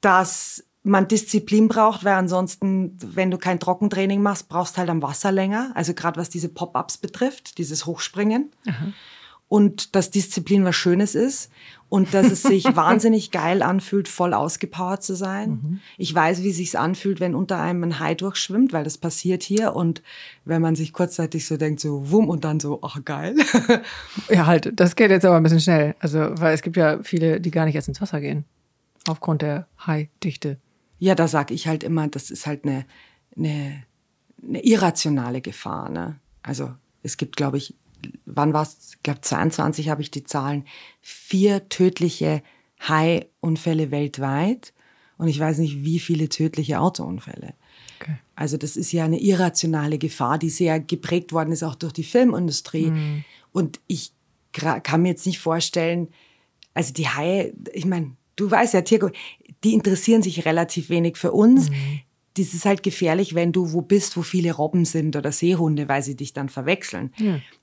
[0.00, 5.30] Dass man Disziplin braucht, weil ansonsten, wenn du kein Trockentraining machst, brauchst halt am Wasser
[5.30, 5.72] länger.
[5.74, 8.50] Also gerade was diese Pop-ups betrifft, dieses Hochspringen.
[9.46, 11.50] Und dass Disziplin was Schönes ist
[11.88, 15.80] und dass es sich wahnsinnig geil anfühlt, voll ausgepowert zu sein.
[15.98, 19.74] Ich weiß, wie sich's anfühlt, wenn unter einem ein Hai durchschwimmt, weil das passiert hier.
[19.74, 20.02] Und
[20.44, 23.34] wenn man sich kurzzeitig so denkt, so wumm und dann so, ach geil.
[24.30, 25.96] Ja, halt, das geht jetzt aber ein bisschen schnell.
[25.98, 28.44] Also, weil es gibt ja viele, die gar nicht erst ins Wasser gehen.
[29.08, 30.58] Aufgrund der Hai-Dichte.
[31.00, 32.84] Ja, da sag ich halt immer, das ist halt eine,
[33.36, 33.82] eine,
[34.46, 35.88] eine irrationale Gefahr.
[35.88, 36.20] Ne?
[36.42, 36.72] Also
[37.02, 37.74] es gibt, glaube ich,
[38.26, 38.92] wann war es?
[38.94, 40.64] Ich glaube 22 habe ich die Zahlen.
[41.00, 42.42] Vier tödliche
[42.80, 44.72] Hai-Unfälle weltweit
[45.18, 47.54] und ich weiß nicht, wie viele tödliche Autounfälle.
[48.00, 48.16] Okay.
[48.36, 52.04] Also das ist ja eine irrationale Gefahr, die sehr geprägt worden ist auch durch die
[52.04, 52.92] Filmindustrie.
[53.52, 54.12] Und ich
[54.52, 56.08] kann mir jetzt nicht vorstellen,
[56.72, 59.10] also die Haie, ich meine, du weißt ja, Tirko,
[59.64, 61.70] die interessieren sich relativ wenig für uns.
[62.34, 66.02] Das ist halt gefährlich, wenn du wo bist, wo viele Robben sind oder Seehunde, weil
[66.02, 67.12] sie dich dann verwechseln.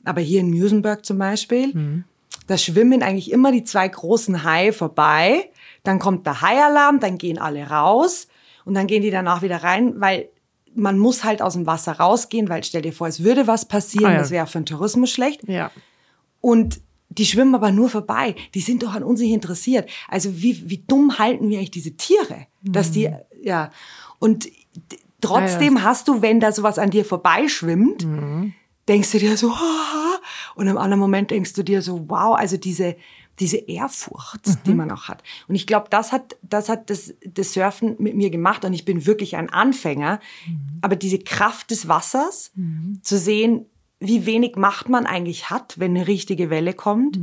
[0.03, 2.03] Aber hier in Musenberg zum Beispiel,
[2.45, 5.49] da schwimmen eigentlich immer die zwei großen Haie vorbei.
[5.83, 8.27] Dann kommt der Haialarm, dann gehen alle raus
[8.65, 10.29] und dann gehen die danach wieder rein, weil
[10.75, 14.05] man muss halt aus dem Wasser rausgehen, weil stell dir vor, es würde was passieren,
[14.05, 14.17] Ah ja.
[14.19, 15.47] das wäre für den Tourismus schlecht.
[15.47, 15.71] Ja.
[16.39, 18.35] Und die schwimmen aber nur vorbei.
[18.53, 19.89] Die sind doch an uns nicht interessiert.
[20.07, 22.47] Also wie, wie dumm halten wir eigentlich diese Tiere?
[22.61, 23.09] Dass die,
[23.41, 23.71] ja.
[24.19, 24.49] Und
[25.21, 28.05] trotzdem hast du, wenn da sowas an dir vorbeischwimmt,
[28.87, 30.19] denkst du dir so, "Ah."
[30.55, 32.95] und im anderen Moment denkst du dir so, wow, also diese,
[33.39, 35.21] diese Ehrfurcht, die man auch hat.
[35.47, 38.83] Und ich glaube, das hat, das hat das, das Surfen mit mir gemacht und ich
[38.83, 40.19] bin wirklich ein Anfänger.
[40.81, 42.51] Aber diese Kraft des Wassers,
[43.03, 43.65] zu sehen,
[43.99, 47.19] wie wenig Macht man eigentlich hat, wenn eine richtige Welle kommt,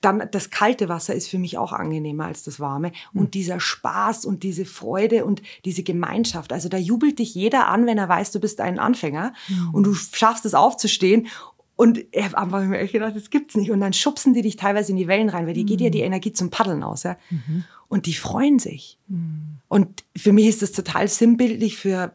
[0.00, 2.92] dann das kalte Wasser ist für mich auch angenehmer als das warme.
[3.12, 3.30] Und mhm.
[3.32, 6.52] dieser Spaß und diese Freude und diese Gemeinschaft.
[6.52, 9.74] Also da jubelt dich jeder an, wenn er weiß, du bist ein Anfänger mhm.
[9.74, 11.26] und du schaffst es aufzustehen.
[11.74, 13.70] Und ich habe einfach mir echt gedacht, das gibt's nicht.
[13.70, 15.68] Und dann schubsen die dich teilweise in die Wellen rein, weil die mhm.
[15.68, 17.02] geht ja die Energie zum Paddeln aus.
[17.02, 17.16] Ja?
[17.30, 17.64] Mhm.
[17.88, 18.98] Und die freuen sich.
[19.08, 19.58] Mhm.
[19.66, 22.12] Und für mich ist das total sinnbildlich für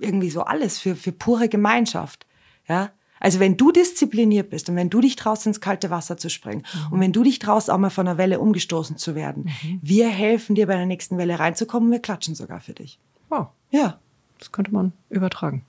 [0.00, 2.26] irgendwie so alles, für, für pure Gemeinschaft.
[2.68, 2.90] Ja,
[3.20, 6.62] also wenn du diszipliniert bist und wenn du dich traust, ins kalte Wasser zu springen
[6.72, 6.92] mhm.
[6.92, 9.80] und wenn du dich traust, auch mal von einer Welle umgestoßen zu werden, mhm.
[9.82, 12.98] wir helfen dir bei der nächsten Welle reinzukommen, wir klatschen sogar für dich.
[13.28, 13.48] Wow.
[13.70, 13.98] Ja.
[14.38, 15.64] Das könnte man übertragen.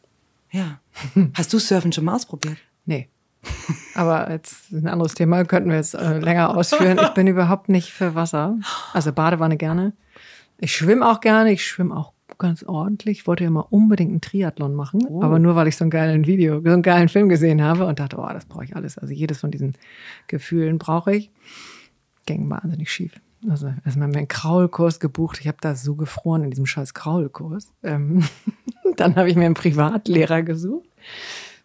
[0.52, 0.80] Ja.
[1.34, 2.58] Hast du Surfen schon mal ausprobiert?
[2.86, 3.10] Nee.
[3.96, 7.00] Aber jetzt ein anderes Thema, könnten wir jetzt äh, länger ausführen.
[7.02, 8.58] Ich bin überhaupt nicht für Wasser.
[8.94, 9.94] Also Badewanne gerne.
[10.58, 13.20] Ich schwimme auch gerne, ich schwimme auch ganz ordentlich.
[13.20, 15.22] Ich wollte ja mal unbedingt einen Triathlon machen, oh.
[15.22, 18.00] aber nur weil ich so einen geilen Video, so einen geilen Film gesehen habe und
[18.00, 18.98] dachte, oh, das brauche ich alles.
[18.98, 19.76] Also jedes von diesen
[20.28, 21.30] Gefühlen brauche ich.
[22.26, 23.14] Ging wahnsinnig schief.
[23.48, 25.40] Also erstmal haben wir einen Kraulkurs gebucht.
[25.40, 27.72] Ich habe da so gefroren in diesem scheiß Kraulkurs.
[27.84, 28.24] Ähm,
[28.98, 30.90] dann habe ich mir einen Privatlehrer gesucht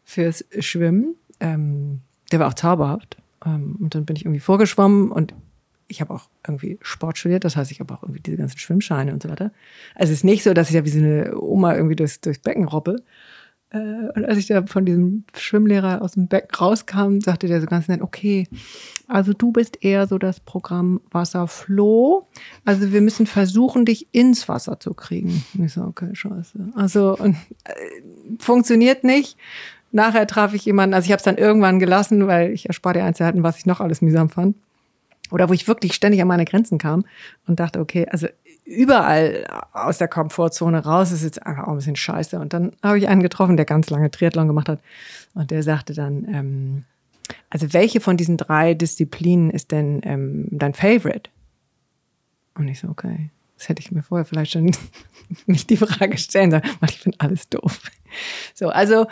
[0.04, 1.16] fürs Schwimmen.
[1.40, 2.00] Ähm,
[2.30, 3.16] der war auch zauberhaft.
[3.44, 5.34] Ähm, und dann bin ich irgendwie vorgeschwommen und
[5.94, 9.12] ich habe auch irgendwie Sport studiert, das heißt, ich habe auch irgendwie diese ganzen Schwimmscheine
[9.12, 9.52] und so weiter.
[9.94, 12.40] Also es ist nicht so, dass ich da wie so eine Oma irgendwie durchs, durchs
[12.40, 13.02] Becken robbe.
[13.70, 13.78] Äh,
[14.14, 17.86] und als ich da von diesem Schwimmlehrer aus dem Becken rauskam, sagte der so ganz
[17.86, 18.48] nett, okay,
[19.06, 22.26] also du bist eher so das Programm Wasserfloh.
[22.64, 25.44] Also wir müssen versuchen, dich ins Wasser zu kriegen.
[25.54, 26.72] Und ich so, okay, scheiße.
[26.74, 27.72] Also und, äh,
[28.38, 29.36] funktioniert nicht.
[29.92, 33.04] Nachher traf ich jemanden, also ich habe es dann irgendwann gelassen, weil ich erspare dir
[33.04, 34.56] Einzelheiten, was ich noch alles mühsam fand
[35.30, 37.04] oder wo ich wirklich ständig an meine Grenzen kam
[37.46, 38.26] und dachte, okay, also
[38.64, 42.38] überall aus der Komfortzone raus ist jetzt einfach auch ein bisschen scheiße.
[42.38, 44.80] Und dann habe ich einen getroffen, der ganz lange Triathlon gemacht hat
[45.34, 46.84] und der sagte dann, ähm,
[47.50, 51.30] also welche von diesen drei Disziplinen ist denn ähm, dein Favorite?
[52.54, 54.70] Und ich so, okay, das hätte ich mir vorher vielleicht schon
[55.46, 57.80] nicht die Frage stellen sollen, weil ich finde alles doof.
[58.54, 59.06] So, also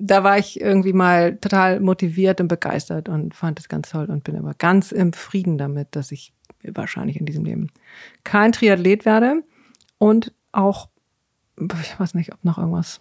[0.00, 4.24] da war ich irgendwie mal total motiviert und begeistert und fand es ganz toll und
[4.24, 6.32] bin aber ganz im Frieden damit, dass ich
[6.62, 7.68] wahrscheinlich in diesem Leben
[8.24, 9.42] kein Triathlet werde
[9.98, 10.88] und auch,
[11.58, 13.00] ich weiß nicht, ob noch irgendwas,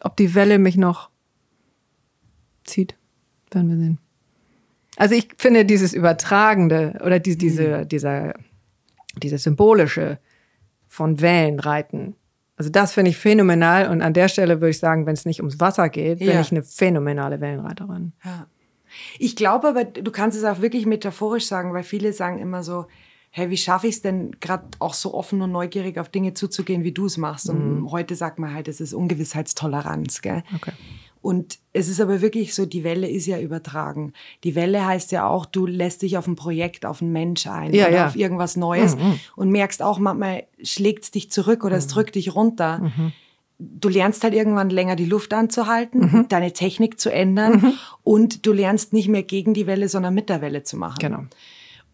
[0.00, 1.10] ob die Welle mich noch
[2.64, 2.96] zieht,
[3.50, 3.98] werden wir sehen.
[4.96, 7.88] Also ich finde dieses Übertragende oder die, diese, mhm.
[7.88, 8.34] dieser,
[9.22, 10.18] dieses Symbolische
[10.86, 12.16] von Wellenreiten
[12.56, 15.40] also das finde ich phänomenal und an der Stelle würde ich sagen, wenn es nicht
[15.40, 16.40] ums Wasser geht, bin ja.
[16.40, 18.12] ich eine phänomenale Wellenreiterin.
[18.24, 18.46] Ja.
[19.18, 22.86] Ich glaube aber, du kannst es auch wirklich metaphorisch sagen, weil viele sagen immer so,
[23.30, 26.84] hey, wie schaffe ich es denn gerade auch so offen und neugierig auf Dinge zuzugehen,
[26.84, 27.50] wie du es machst?
[27.50, 27.90] Und mhm.
[27.90, 30.44] heute sagt man halt, es ist Ungewissheitstoleranz, gell?
[30.54, 30.70] Okay.
[31.24, 34.12] Und es ist aber wirklich so, die Welle ist ja übertragen.
[34.44, 37.72] Die Welle heißt ja auch, du lässt dich auf ein Projekt, auf einen Mensch ein
[37.72, 38.06] ja, oder ja.
[38.08, 39.18] auf irgendwas Neues mhm.
[39.34, 41.78] und merkst auch, manchmal schlägt es dich zurück oder mhm.
[41.78, 42.80] es drückt dich runter.
[42.80, 43.12] Mhm.
[43.58, 46.28] Du lernst halt irgendwann länger die Luft anzuhalten, mhm.
[46.28, 47.72] deine Technik zu ändern mhm.
[48.02, 50.98] und du lernst nicht mehr gegen die Welle, sondern mit der Welle zu machen.
[51.00, 51.22] Genau.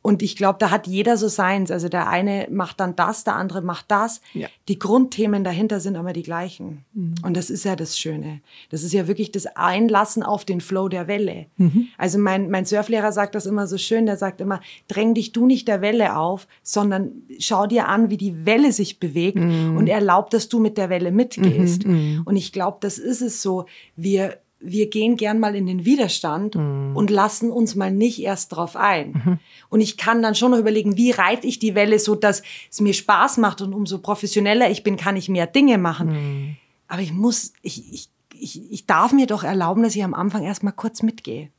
[0.02, 1.70] Und ich glaube, da hat jeder so seins.
[1.70, 4.22] Also der eine macht dann das, der andere macht das.
[4.32, 4.48] Ja.
[4.68, 6.84] Die Grundthemen dahinter sind aber die gleichen.
[6.94, 7.16] Mhm.
[7.22, 8.40] Und das ist ja das Schöne.
[8.70, 11.46] Das ist ja wirklich das Einlassen auf den Flow der Welle.
[11.58, 11.88] Mhm.
[11.98, 14.06] Also mein, mein Surflehrer sagt das immer so schön.
[14.06, 18.16] Der sagt immer, dräng dich du nicht der Welle auf, sondern schau dir an, wie
[18.16, 19.76] die Welle sich bewegt mhm.
[19.76, 21.86] und erlaub, dass du mit der Welle mitgehst.
[21.86, 21.92] Mhm.
[21.92, 22.22] Mhm.
[22.24, 23.66] Und ich glaube, das ist es so.
[23.96, 26.94] Wir wir gehen gern mal in den Widerstand mhm.
[26.94, 29.12] und lassen uns mal nicht erst drauf ein.
[29.12, 29.38] Mhm.
[29.70, 32.80] Und ich kann dann schon noch überlegen, wie reite ich die Welle so, dass es
[32.80, 36.08] mir Spaß macht und umso professioneller ich bin, kann ich mehr Dinge machen.
[36.08, 36.56] Mhm.
[36.88, 40.42] Aber ich muss, ich, ich, ich, ich darf mir doch erlauben, dass ich am Anfang
[40.44, 41.50] erst mal kurz mitgehe.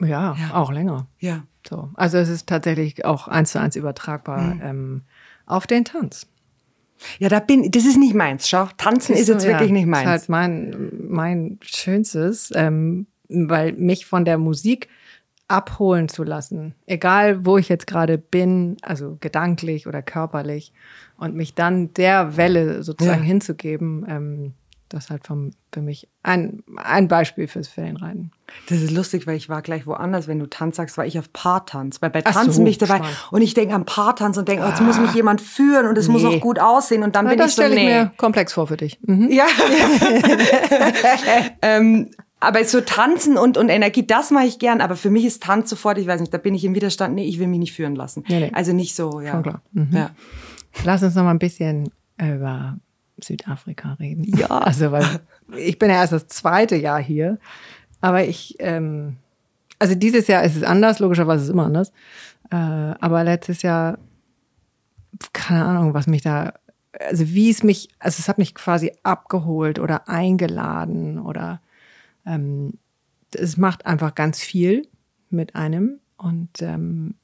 [0.00, 0.54] Ja, ja.
[0.54, 1.06] auch länger.
[1.18, 1.44] Ja.
[1.68, 1.90] So.
[1.94, 4.60] Also es ist tatsächlich auch eins zu eins übertragbar mhm.
[4.62, 5.02] ähm,
[5.46, 6.26] auf den Tanz.
[7.18, 8.68] Ja, da bin, das ist nicht meins, schau.
[8.76, 10.04] Tanzen ist, ist jetzt ja, wirklich nicht meins.
[10.04, 14.88] Das ist halt mein, mein Schönstes, ähm, weil mich von der Musik
[15.48, 20.72] abholen zu lassen, egal wo ich jetzt gerade bin, also gedanklich oder körperlich,
[21.16, 23.26] und mich dann der Welle sozusagen ja.
[23.26, 24.54] hinzugeben, ähm,
[24.90, 28.32] das ist halt vom, für mich ein, ein Beispiel fürs Ferienreiten.
[28.68, 30.26] Das ist lustig, weil ich war gleich woanders.
[30.26, 32.02] Wenn du Tanz sagst, war ich auf Paartanz.
[32.02, 33.16] Weil bei Tanzen so, bin ich dabei spannend.
[33.30, 36.08] und ich denke an Paartanz und denke, oh, jetzt muss mich jemand führen und es
[36.08, 36.12] nee.
[36.12, 37.68] muss auch gut aussehen und dann ja, bin ich so, nee.
[37.68, 38.98] Stelle ich mir komplex vor für dich.
[39.02, 39.30] Mhm.
[39.30, 39.46] Ja.
[41.62, 42.10] ähm,
[42.40, 44.80] aber so Tanzen und, und Energie, das mache ich gern.
[44.80, 47.14] Aber für mich ist Tanz sofort, ich weiß nicht, da bin ich im Widerstand.
[47.14, 48.24] Nee, ich will mich nicht führen lassen.
[48.28, 48.50] Nee, nee.
[48.54, 49.32] Also nicht so, ja.
[49.32, 49.62] Schon klar.
[49.72, 49.90] Mhm.
[49.92, 50.10] ja.
[50.84, 52.76] Lass uns noch mal ein bisschen über
[53.22, 54.24] Südafrika reden.
[54.24, 54.48] Ja.
[54.48, 55.20] Also, weil
[55.56, 57.38] ich bin ja erst das zweite Jahr hier,
[58.00, 59.16] aber ich, ähm,
[59.78, 61.92] also dieses Jahr ist es anders, logischerweise ist es immer anders.
[62.50, 63.98] Äh, aber letztes Jahr,
[65.32, 66.54] keine Ahnung, was mich da,
[66.98, 71.60] also wie es mich, also es hat mich quasi abgeholt oder eingeladen oder
[72.26, 72.78] ähm,
[73.34, 74.88] es macht einfach ganz viel
[75.30, 76.00] mit einem.
[76.16, 77.14] Und ähm,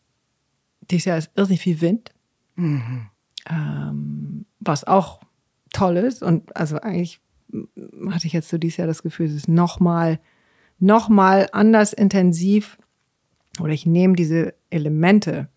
[0.90, 2.12] dieses Jahr ist irrsinnig viel Wind.
[2.54, 3.08] Mhm.
[3.48, 5.20] Ähm, was auch
[5.76, 6.22] toll ist.
[6.22, 7.20] Und also eigentlich
[8.10, 10.18] hatte ich jetzt so dieses Jahr das Gefühl, es ist nochmal
[10.78, 12.78] noch mal anders intensiv
[13.60, 15.48] oder ich nehme diese Elemente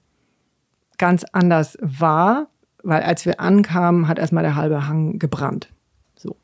[0.98, 2.48] ganz anders wahr,
[2.84, 5.70] weil als wir ankamen, hat erstmal der halbe Hang gebrannt.
[6.16, 6.38] So,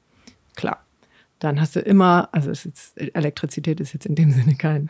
[0.55, 0.82] klar.
[1.39, 4.89] Dann hast du immer, also ist jetzt, Elektrizität ist jetzt in dem Sinne kein,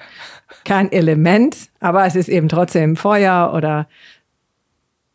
[0.63, 3.87] kein Element, aber es ist eben trotzdem Feuer oder,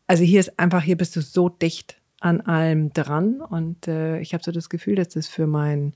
[0.06, 4.34] also hier ist einfach, hier bist du so dicht an allem dran und äh, ich
[4.34, 5.94] habe so das Gefühl, dass das für mein,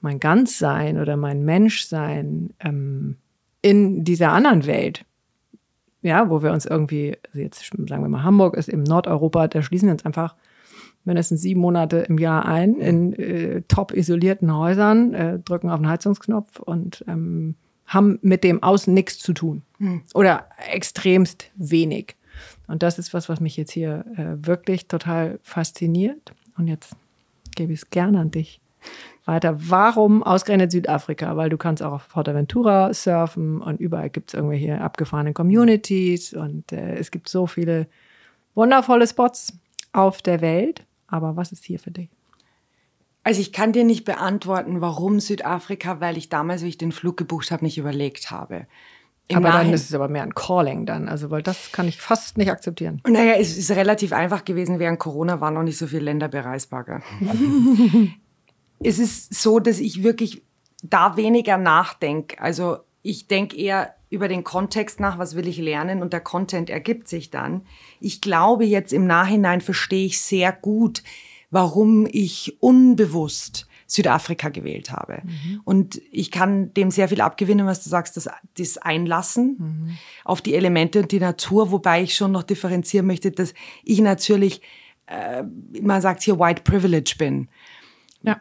[0.00, 3.16] mein Ganzsein oder mein Menschsein ähm,
[3.60, 5.04] in dieser anderen Welt,
[6.00, 9.62] ja, wo wir uns irgendwie, also jetzt sagen wir mal, Hamburg ist im Nordeuropa, da
[9.62, 10.34] schließen wir uns einfach
[11.04, 15.88] mindestens sieben Monate im Jahr ein in äh, top isolierten Häusern, äh, drücken auf den
[15.88, 17.56] Heizungsknopf und ähm,
[17.86, 20.02] haben mit dem Außen nichts zu tun hm.
[20.14, 22.17] oder extremst wenig.
[22.68, 26.32] Und das ist was, was mich jetzt hier äh, wirklich total fasziniert.
[26.56, 26.94] Und jetzt
[27.56, 28.60] gebe ich es gerne an dich
[29.24, 29.56] weiter.
[29.58, 31.36] Warum ausgerechnet Südafrika?
[31.36, 36.72] Weil du kannst auch auf Forteventura surfen und überall gibt es irgendwelche abgefahrene Communities und
[36.72, 37.86] äh, es gibt so viele
[38.54, 39.52] wundervolle Spots
[39.92, 40.84] auf der Welt.
[41.06, 42.10] Aber was ist hier für dich?
[43.24, 47.16] Also ich kann dir nicht beantworten, warum Südafrika, weil ich damals, wie ich den Flug
[47.16, 48.66] gebucht habe, nicht überlegt habe.
[49.28, 52.00] Im aber dann ist es aber mehr ein Calling dann, also weil das kann ich
[52.00, 53.02] fast nicht akzeptieren.
[53.06, 54.78] Naja, es ist relativ einfach gewesen.
[54.78, 57.02] Während Corona waren noch nicht so viele Länder bereisbar.
[58.80, 60.42] es ist so, dass ich wirklich
[60.82, 62.40] da weniger nachdenke.
[62.40, 66.70] Also ich denke eher über den Kontext nach, was will ich lernen und der Content
[66.70, 67.66] ergibt sich dann.
[68.00, 71.02] Ich glaube jetzt im Nachhinein verstehe ich sehr gut,
[71.50, 75.22] warum ich unbewusst Südafrika gewählt habe.
[75.24, 75.60] Mhm.
[75.64, 79.98] Und ich kann dem sehr viel abgewinnen, was du sagst, das, das Einlassen mhm.
[80.24, 84.60] auf die Elemente und die Natur, wobei ich schon noch differenzieren möchte, dass ich natürlich,
[85.06, 85.42] äh,
[85.80, 87.48] man sagt hier White Privilege bin.
[88.22, 88.38] Ja.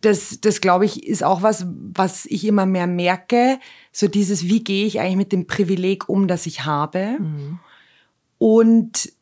[0.00, 3.58] Das, das glaube ich, ist auch was, was ich immer mehr merke.
[3.90, 7.16] So dieses, wie gehe ich eigentlich mit dem Privileg um, das ich habe?
[7.18, 7.58] Mhm.
[8.38, 9.12] Und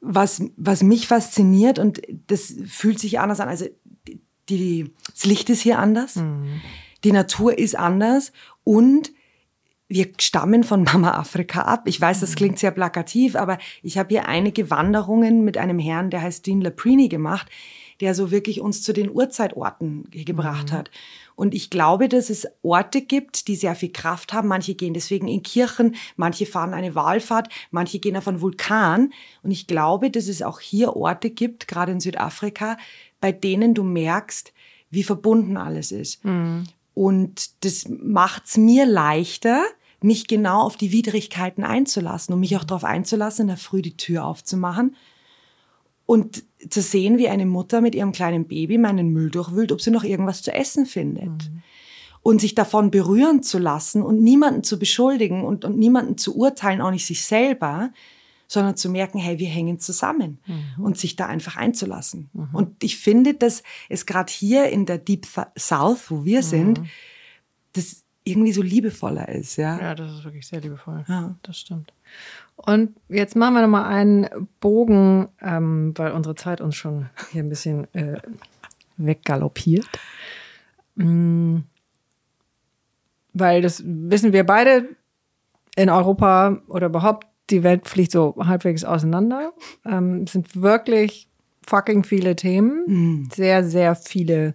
[0.00, 3.66] was, was mich fasziniert, und das fühlt sich anders an, also
[4.58, 6.60] die, das Licht ist hier anders, mhm.
[7.04, 8.32] die Natur ist anders
[8.64, 9.12] und
[9.88, 11.82] wir stammen von Mama Afrika ab.
[11.86, 16.10] Ich weiß, das klingt sehr plakativ, aber ich habe hier einige Wanderungen mit einem Herrn,
[16.10, 17.48] der heißt Dean Laprini gemacht,
[18.00, 20.76] der so wirklich uns zu den Urzeitorten gebracht mhm.
[20.76, 20.90] hat.
[21.36, 24.48] Und ich glaube, dass es Orte gibt, die sehr viel Kraft haben.
[24.48, 29.12] Manche gehen deswegen in Kirchen, manche fahren eine Wahlfahrt, manche gehen auf einen Vulkan.
[29.42, 32.76] Und ich glaube, dass es auch hier Orte gibt, gerade in Südafrika,
[33.20, 34.52] bei denen du merkst,
[34.90, 36.24] wie verbunden alles ist.
[36.24, 36.64] Mhm.
[36.94, 39.62] Und das macht's mir leichter,
[40.02, 43.96] mich genau auf die Widrigkeiten einzulassen und mich auch darauf einzulassen, in der Früh die
[43.96, 44.96] Tür aufzumachen
[46.10, 49.92] und zu sehen, wie eine Mutter mit ihrem kleinen Baby meinen Müll durchwühlt, ob sie
[49.92, 51.28] noch irgendwas zu essen findet.
[51.28, 51.62] Mhm.
[52.20, 56.80] Und sich davon berühren zu lassen und niemanden zu beschuldigen und, und niemanden zu urteilen,
[56.80, 57.92] auch nicht sich selber,
[58.48, 60.84] sondern zu merken, hey, wir hängen zusammen mhm.
[60.84, 62.28] und sich da einfach einzulassen.
[62.32, 62.48] Mhm.
[62.54, 66.86] Und ich finde, dass es gerade hier in der Deep South, wo wir sind, mhm.
[67.74, 69.80] das irgendwie so liebevoller ist, ja.
[69.80, 71.04] Ja, das ist wirklich sehr liebevoll.
[71.06, 71.92] Ja, das stimmt.
[72.66, 74.28] Und jetzt machen wir nochmal einen
[74.60, 78.20] Bogen, ähm, weil unsere Zeit uns schon hier ein bisschen äh,
[78.96, 79.88] weggaloppiert.
[80.96, 81.64] Mhm.
[83.32, 84.88] Weil das wissen wir beide
[85.76, 89.52] in Europa oder überhaupt, die Welt fliegt so halbwegs auseinander.
[89.84, 91.28] Ähm, es sind wirklich
[91.66, 93.28] fucking viele Themen, mhm.
[93.32, 94.54] sehr, sehr viele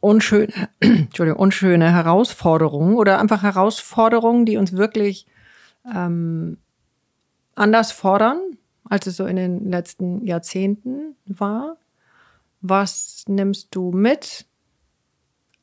[0.00, 5.26] unschöne, Entschuldigung, unschöne Herausforderungen oder einfach Herausforderungen, die uns wirklich
[5.92, 6.58] ähm,
[7.54, 8.40] anders fordern,
[8.84, 11.76] als es so in den letzten Jahrzehnten war.
[12.60, 14.46] Was nimmst du mit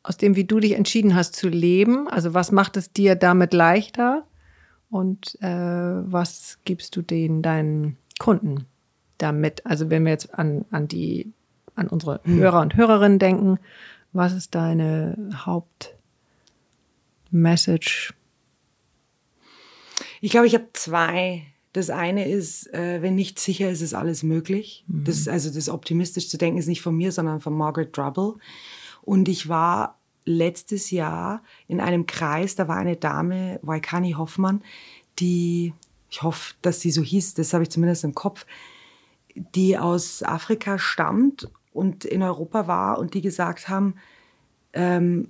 [0.03, 2.07] aus dem, wie du dich entschieden hast zu leben?
[2.07, 4.25] Also was macht es dir damit leichter?
[4.89, 8.65] Und äh, was gibst du den deinen Kunden
[9.17, 9.65] damit?
[9.65, 11.33] Also wenn wir jetzt an, an die
[11.75, 13.59] an unsere Hörer und Hörerinnen denken,
[14.13, 18.13] was ist deine Hauptmessage?
[20.21, 21.45] Ich glaube, ich habe zwei.
[21.73, 24.83] Das eine ist, äh, wenn nicht sicher ist, ist alles möglich.
[24.87, 25.03] Mhm.
[25.03, 28.35] Das, also das optimistisch zu denken ist nicht von mir, sondern von Margaret Drubble.
[29.03, 34.61] Und ich war letztes Jahr in einem Kreis, da war eine Dame, Waikani Hoffmann,
[35.19, 35.73] die,
[36.09, 38.45] ich hoffe, dass sie so hieß, das habe ich zumindest im Kopf,
[39.35, 43.95] die aus Afrika stammt und in Europa war und die gesagt haben,
[44.73, 45.29] ähm,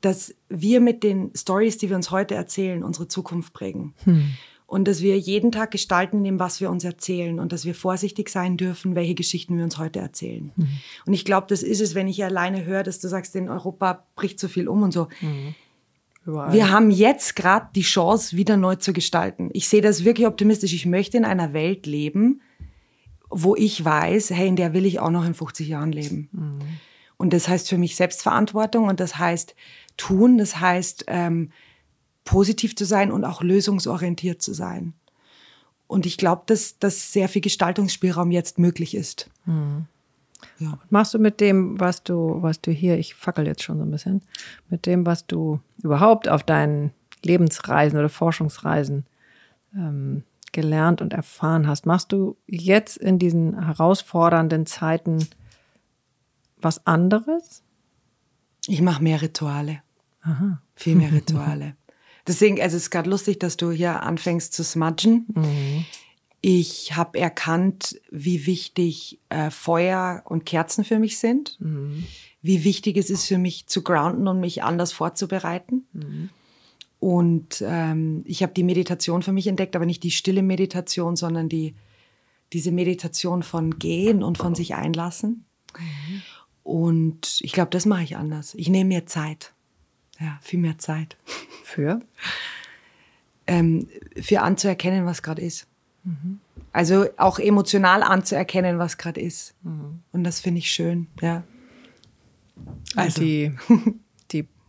[0.00, 3.94] dass wir mit den Stories, die wir uns heute erzählen, unsere Zukunft prägen.
[4.04, 4.32] Hm.
[4.66, 8.28] Und dass wir jeden Tag gestalten, dem was wir uns erzählen und dass wir vorsichtig
[8.28, 10.52] sein dürfen, welche Geschichten wir uns heute erzählen.
[10.56, 10.68] Mhm.
[11.06, 14.04] Und ich glaube, das ist es, wenn ich alleine höre, dass du sagst, in Europa
[14.14, 15.08] bricht so viel um und so.
[15.22, 15.54] Mhm.
[16.26, 19.48] Wir haben jetzt gerade die Chance, wieder neu zu gestalten.
[19.54, 20.74] Ich sehe das wirklich optimistisch.
[20.74, 22.42] Ich möchte in einer Welt leben,
[23.30, 26.28] wo ich weiß, hey, in der will ich auch noch in 50 Jahren leben.
[26.32, 26.58] Mhm.
[27.16, 29.54] Und das heißt für mich Selbstverantwortung und das heißt
[29.96, 31.50] tun, das heißt ähm,
[32.24, 34.94] positiv zu sein und auch lösungsorientiert zu sein.
[35.86, 39.30] Und ich glaube, dass, dass sehr viel Gestaltungsspielraum jetzt möglich ist.
[39.46, 39.86] Mhm.
[40.58, 40.78] Ja.
[40.90, 43.90] Machst du mit dem, was du, was du hier, ich fackel jetzt schon so ein
[43.90, 44.22] bisschen,
[44.68, 46.92] mit dem, was du überhaupt auf deinen
[47.24, 49.06] Lebensreisen oder Forschungsreisen
[49.74, 50.22] ähm,
[50.52, 55.26] gelernt und erfahren hast, machst du jetzt in diesen herausfordernden Zeiten
[56.56, 57.62] was anderes?
[58.66, 59.82] Ich mache mehr Rituale.
[60.22, 60.60] Aha.
[60.74, 61.76] Viel mehr Rituale.
[62.26, 65.26] Deswegen, also es ist gerade lustig, dass du hier anfängst zu smudgen.
[65.34, 65.84] Mhm.
[66.40, 71.56] Ich habe erkannt, wie wichtig äh, Feuer und Kerzen für mich sind.
[71.60, 72.04] Mhm.
[72.42, 75.86] Wie wichtig es ist für mich zu grounden und mich anders vorzubereiten.
[75.92, 76.28] Mhm.
[77.00, 81.48] Und ähm, ich habe die Meditation für mich entdeckt, aber nicht die stille Meditation, sondern
[81.48, 81.74] die,
[82.52, 85.44] diese Meditation von Gehen und von sich einlassen.
[85.78, 86.22] Mhm.
[86.64, 88.54] Und ich glaube, das mache ich anders.
[88.54, 89.52] Ich nehme mir Zeit.
[90.18, 91.16] Ja, viel mehr Zeit.
[91.62, 92.00] Für?
[93.46, 93.88] ähm,
[94.20, 95.66] für anzuerkennen, was gerade ist.
[96.04, 96.40] Mhm.
[96.72, 99.54] Also auch emotional anzuerkennen, was gerade ist.
[99.62, 100.00] Mhm.
[100.12, 101.44] Und das finde ich schön, ja.
[102.96, 103.52] Also die,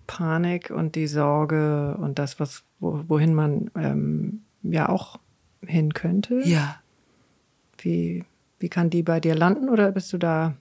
[0.10, 5.20] Panik und die Sorge und das, was, wo, wohin man ähm, ja auch
[5.64, 6.42] hin könnte.
[6.46, 6.82] Ja.
[7.78, 8.26] Wie,
[8.58, 10.56] wie kann die bei dir landen oder bist du da?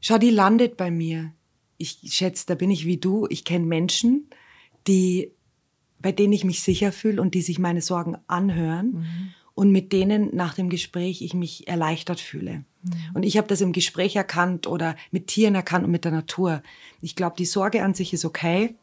[0.00, 1.32] Schau, die landet bei mir.
[1.76, 3.26] Ich schätze, da bin ich wie du.
[3.30, 4.28] Ich kenne Menschen,
[4.86, 5.32] die
[5.98, 9.34] bei denen ich mich sicher fühle und die sich meine Sorgen anhören mhm.
[9.54, 12.64] Und mit denen nach dem Gespräch ich mich erleichtert fühle.
[12.82, 12.92] Mhm.
[13.14, 16.62] Und ich habe das im Gespräch erkannt oder mit Tieren erkannt und mit der Natur.
[17.00, 18.74] Ich glaube, die Sorge an sich ist okay.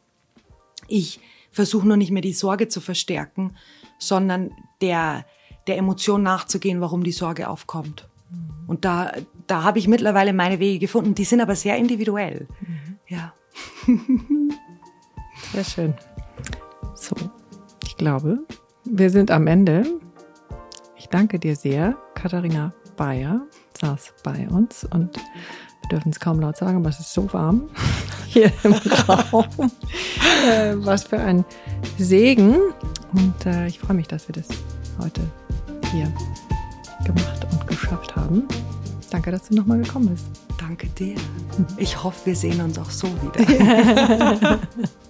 [0.88, 3.56] Ich versuche nur nicht mehr die Sorge zu verstärken,
[3.98, 5.26] sondern der,
[5.66, 8.08] der Emotion nachzugehen, warum die Sorge aufkommt.
[8.30, 8.68] Mhm.
[8.68, 9.12] Und da,
[9.46, 11.14] da habe ich mittlerweile meine Wege gefunden.
[11.14, 12.46] Die sind aber sehr individuell.
[12.60, 12.98] Mhm.
[13.08, 13.34] Ja.
[15.52, 15.94] Sehr schön.
[16.94, 17.16] So,
[17.84, 18.46] ich glaube,
[18.84, 19.84] wir sind am Ende.
[21.00, 21.96] Ich danke dir sehr.
[22.14, 23.40] Katharina Bayer
[23.80, 27.70] saß bei uns und wir dürfen es kaum laut sagen, aber es ist so warm
[28.26, 29.46] hier im Raum.
[30.46, 31.42] Äh, was für ein
[31.96, 32.54] Segen.
[33.14, 34.48] Und äh, ich freue mich, dass wir das
[35.02, 35.22] heute
[35.90, 36.12] hier
[37.06, 38.46] gemacht und geschafft haben.
[39.10, 40.26] Danke, dass du nochmal gekommen bist.
[40.58, 41.14] Danke dir.
[41.78, 44.58] Ich hoffe, wir sehen uns auch so wieder.